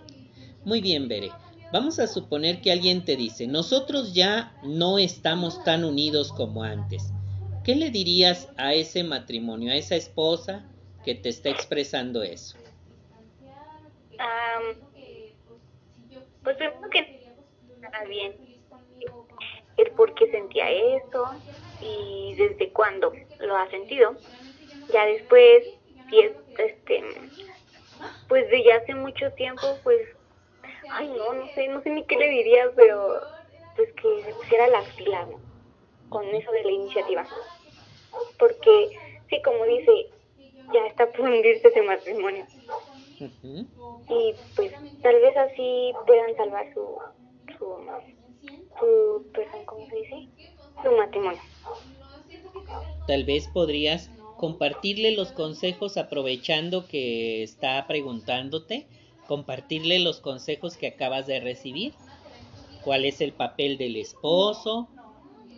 [0.66, 1.30] Muy bien, Bere.
[1.72, 7.12] Vamos a suponer que alguien te dice, nosotros ya no estamos tan unidos como antes.
[7.64, 10.66] ¿Qué le dirías a ese matrimonio, a esa esposa
[11.04, 12.58] que te está expresando eso?
[16.44, 17.26] pues primero que
[17.80, 18.34] nada bien
[19.78, 21.26] el por qué sentía eso
[21.82, 24.16] y desde cuándo lo ha sentido.
[24.92, 25.66] Ya después,
[26.10, 27.04] si es, este,
[28.28, 30.02] pues de ya hace mucho tiempo, pues,
[30.90, 33.22] ay no, no sé, no sé ni qué le diría, pero
[33.76, 35.28] pues que se pusiera la fila
[36.10, 37.26] con eso de la iniciativa.
[38.38, 38.98] Porque,
[39.30, 40.10] sí, como dice,
[40.74, 42.46] ya está por hundirse ese matrimonio.
[43.20, 46.98] Y pues tal vez así puedan salvar su,
[47.58, 47.78] su,
[48.80, 50.30] su, perdón, ¿cómo se dice?
[50.84, 51.42] Su matrimonio.
[53.08, 54.10] Tal vez podrías
[54.44, 58.88] compartirle los consejos aprovechando que está preguntándote,
[59.26, 61.94] compartirle los consejos que acabas de recibir.
[62.84, 64.90] ¿Cuál es el papel del esposo?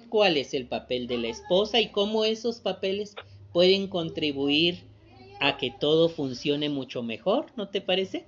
[0.09, 1.81] ¿Cuál es el papel de la esposa?
[1.81, 3.15] Y cómo esos papeles
[3.53, 4.83] pueden contribuir
[5.39, 8.27] a que todo funcione mucho mejor, ¿no te parece?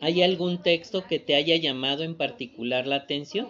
[0.00, 3.48] ¿Hay algún texto que te haya llamado en particular la atención?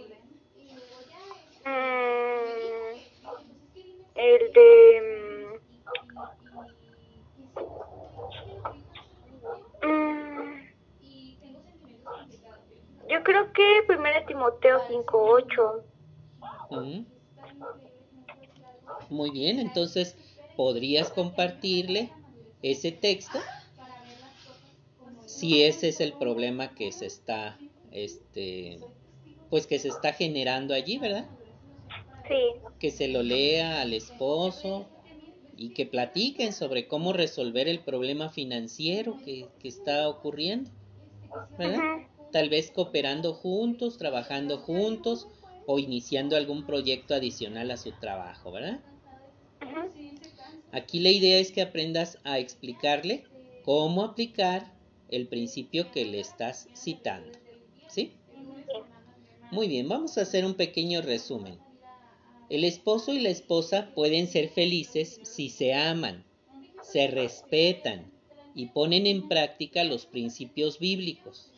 [1.67, 2.59] Mm,
[4.35, 5.03] el de...
[9.83, 10.69] Mm,
[13.09, 15.83] yo creo que primero Timoteo 5.8.
[16.71, 17.05] Mm.
[19.11, 20.17] Muy bien, entonces
[20.57, 22.11] podrías compartirle
[22.63, 23.39] ese texto
[25.25, 27.57] si ese es el problema que se está
[27.93, 28.81] este
[29.51, 31.27] pues que se está generando allí, ¿verdad?
[32.29, 32.61] Sí.
[32.79, 34.87] Que se lo lea al esposo
[35.57, 40.71] y que platiquen sobre cómo resolver el problema financiero que, está ocurriendo,
[41.59, 42.07] ¿verdad?
[42.31, 45.27] Tal vez cooperando juntos, trabajando juntos
[45.67, 48.81] o iniciando algún proyecto adicional a su trabajo, ¿verdad?
[50.71, 53.25] Aquí la idea es que aprendas a explicarle
[53.65, 54.73] cómo aplicar
[55.11, 57.37] el principio que le estás citando.
[57.89, 58.13] ¿Sí?
[59.51, 61.59] Muy bien, vamos a hacer un pequeño resumen.
[62.51, 66.25] El esposo y la esposa pueden ser felices si se aman,
[66.83, 68.11] se respetan
[68.55, 71.53] y ponen en práctica los principios bíblicos.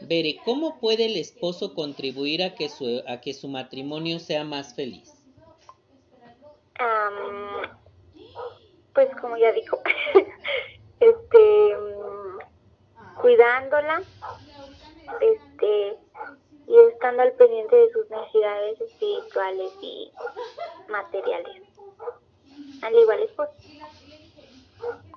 [0.00, 4.74] Veré, ¿cómo puede el esposo contribuir a que su, a que su matrimonio sea más
[4.74, 5.20] feliz?
[8.94, 9.78] pues como ya dijo,
[11.00, 11.76] este,
[13.20, 14.02] cuidándola,
[15.20, 15.96] este,
[16.70, 20.12] y estando al pendiente de sus necesidades espirituales y
[20.88, 21.62] materiales.
[22.82, 23.30] Al igual es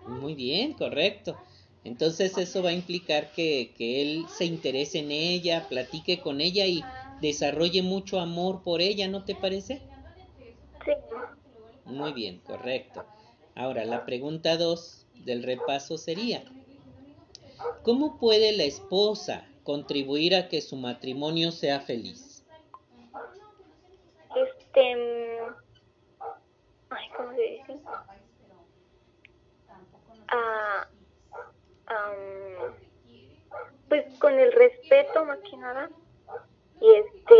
[0.07, 1.37] Muy bien, correcto.
[1.83, 6.65] Entonces eso va a implicar que, que él se interese en ella, platique con ella
[6.65, 6.83] y
[7.21, 9.81] desarrolle mucho amor por ella, ¿no te parece?
[10.85, 10.91] Sí.
[11.85, 13.05] Muy bien, correcto.
[13.53, 16.43] Ahora, la pregunta 2 del repaso sería,
[17.83, 22.45] ¿cómo puede la esposa contribuir a que su matrimonio sea feliz?
[24.35, 24.95] Este...
[24.95, 25.53] Mm,
[26.89, 27.79] ay, ¿cómo se dice?
[30.29, 30.87] Ah,
[33.89, 35.89] pues con el respeto más que nada.
[36.81, 37.35] Y este...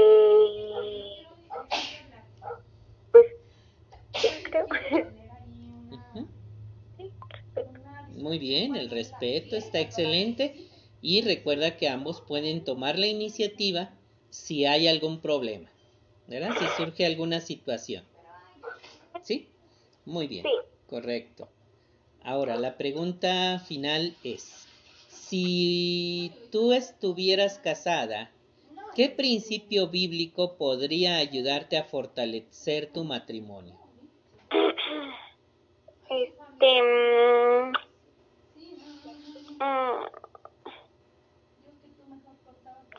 [3.12, 3.28] pues,
[4.44, 4.68] creo.
[8.16, 10.70] Muy bien, el respeto está excelente
[11.04, 13.92] y recuerda que ambos pueden tomar la iniciativa
[14.30, 15.70] si hay algún problema,
[16.28, 16.56] ¿verdad?
[16.58, 18.04] Si surge alguna situación.
[19.22, 19.48] ¿Sí?
[20.06, 20.46] Muy bien,
[20.88, 21.50] correcto.
[22.24, 24.66] Ahora, la pregunta final es,
[25.10, 28.32] si tú estuvieras casada,
[28.96, 33.76] ¿qué principio bíblico podría ayudarte a fortalecer tu matrimonio?
[36.10, 37.74] Este, mm,
[39.64, 40.06] Mm.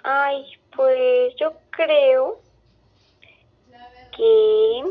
[0.02, 0.44] Ay,
[0.74, 2.40] pues yo creo
[4.16, 4.82] que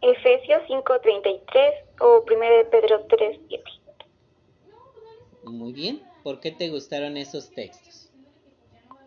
[0.00, 3.62] Efesios 5:33 o 1 de Pedro 3:7.
[5.44, 8.10] Muy bien, ¿por qué te gustaron esos textos?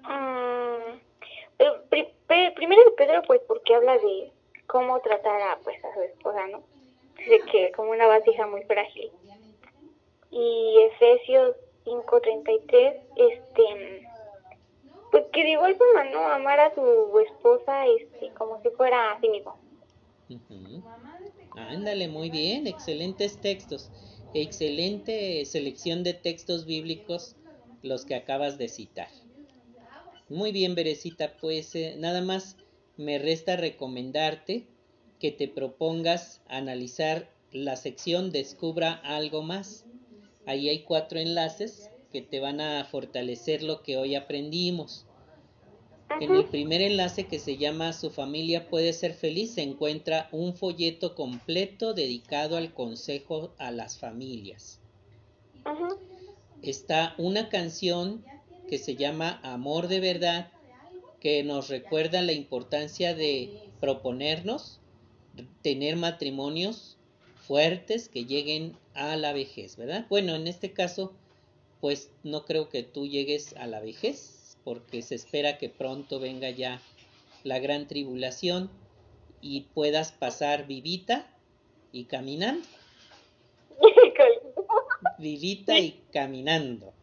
[0.04, 1.00] Mm,
[2.56, 4.32] primero de Pedro pues porque habla de
[4.68, 6.64] cómo tratar a pues a su esposa, ¿no?
[7.18, 9.12] De que como una vasija muy frágil
[10.32, 14.08] y Efesios 5:33, este,
[15.12, 16.22] pues que de igual forma, ¿no?
[16.22, 19.58] Amar a su esposa este, como si fuera a sí mismo.
[21.72, 23.90] Ándale, muy bien, excelentes textos.
[24.34, 27.36] excelente selección de textos bíblicos
[27.82, 29.10] los que acabas de citar.
[30.30, 32.58] Muy bien, Berecita, pues eh, nada más
[32.98, 34.68] me resta recomendarte
[35.20, 39.86] que te propongas analizar la sección Descubra algo más.
[40.46, 45.06] Ahí hay cuatro enlaces que te van a fortalecer lo que hoy aprendimos.
[46.20, 50.56] En el primer enlace que se llama Su familia puede ser feliz se encuentra un
[50.56, 54.80] folleto completo dedicado al consejo a las familias.
[56.62, 58.24] Está una canción
[58.70, 60.52] que se llama Amor de verdad
[61.20, 64.80] que nos recuerda la importancia de proponernos
[65.62, 66.98] tener matrimonios
[67.48, 70.06] fuertes que lleguen a la vejez, ¿verdad?
[70.10, 71.14] Bueno, en este caso,
[71.80, 76.50] pues no creo que tú llegues a la vejez, porque se espera que pronto venga
[76.50, 76.82] ya
[77.44, 78.70] la gran tribulación
[79.42, 81.28] y puedas pasar vivita
[81.92, 82.68] y caminando.
[85.18, 86.94] vivita y caminando.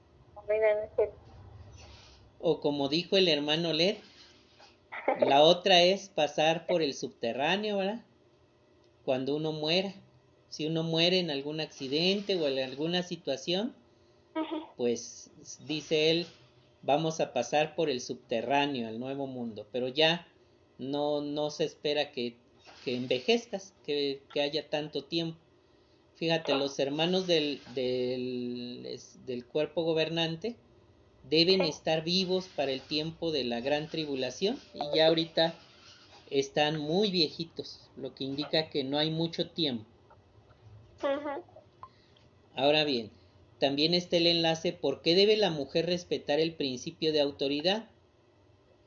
[2.41, 3.97] O como dijo el hermano Led,
[5.21, 8.05] la otra es pasar por el subterráneo, ¿verdad?
[9.05, 9.95] Cuando uno muera.
[10.49, 13.75] Si uno muere en algún accidente o en alguna situación,
[14.77, 15.31] pues
[15.67, 16.27] dice él,
[16.89, 19.67] vamos a pasar por el subterráneo, al nuevo mundo.
[19.71, 20.27] Pero ya
[20.79, 22.35] no, no se espera que,
[22.83, 25.39] que envejezcas, que, que, haya tanto tiempo.
[26.15, 30.57] Fíjate, los hermanos del, del, del cuerpo gobernante,
[31.29, 35.55] deben estar vivos para el tiempo de la gran tribulación y ya ahorita
[36.31, 39.85] están muy viejitos, lo que indica que no hay mucho tiempo.
[42.57, 43.11] Ahora bien,
[43.59, 47.89] también está el enlace ¿por qué debe la mujer respetar el principio de autoridad?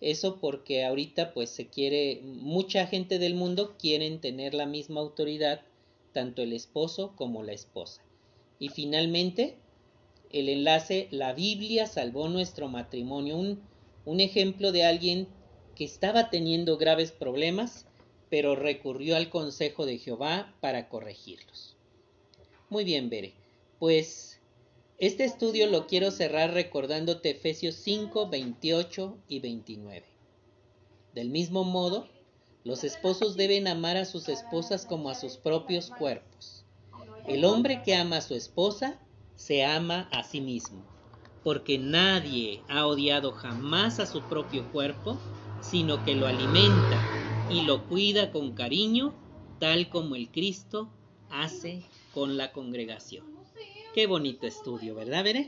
[0.02, 5.62] Eso porque ahorita pues se quiere, mucha gente del mundo quieren tener la misma autoridad,
[6.12, 8.02] tanto el esposo como la esposa.
[8.58, 9.58] Y finalmente,
[10.32, 13.62] el enlace La Biblia salvó nuestro matrimonio, un,
[14.06, 15.28] un ejemplo de alguien
[15.76, 17.86] que estaba teniendo graves problemas,
[18.30, 21.76] pero recurrió al consejo de Jehová para corregirlos.
[22.70, 23.34] Muy bien, Bere.
[23.78, 24.41] Pues
[25.02, 30.06] este estudio lo quiero cerrar recordándote Efesios 5, 28 y 29.
[31.16, 32.08] Del mismo modo,
[32.64, 36.66] los esposos deben amar a sus esposas como a sus propios cuerpos.
[37.28, 39.00] El hombre que ama a su esposa
[39.36, 40.84] se ama a sí mismo,
[41.44, 45.18] porque nadie ha odiado jamás a su propio cuerpo,
[45.62, 49.16] sino que lo alimenta y lo cuida con cariño,
[49.58, 50.90] tal como el Cristo
[51.32, 51.82] hace
[52.14, 53.41] con la congregación.
[53.94, 55.40] Qué bonito estudio, ¿verdad, Veré?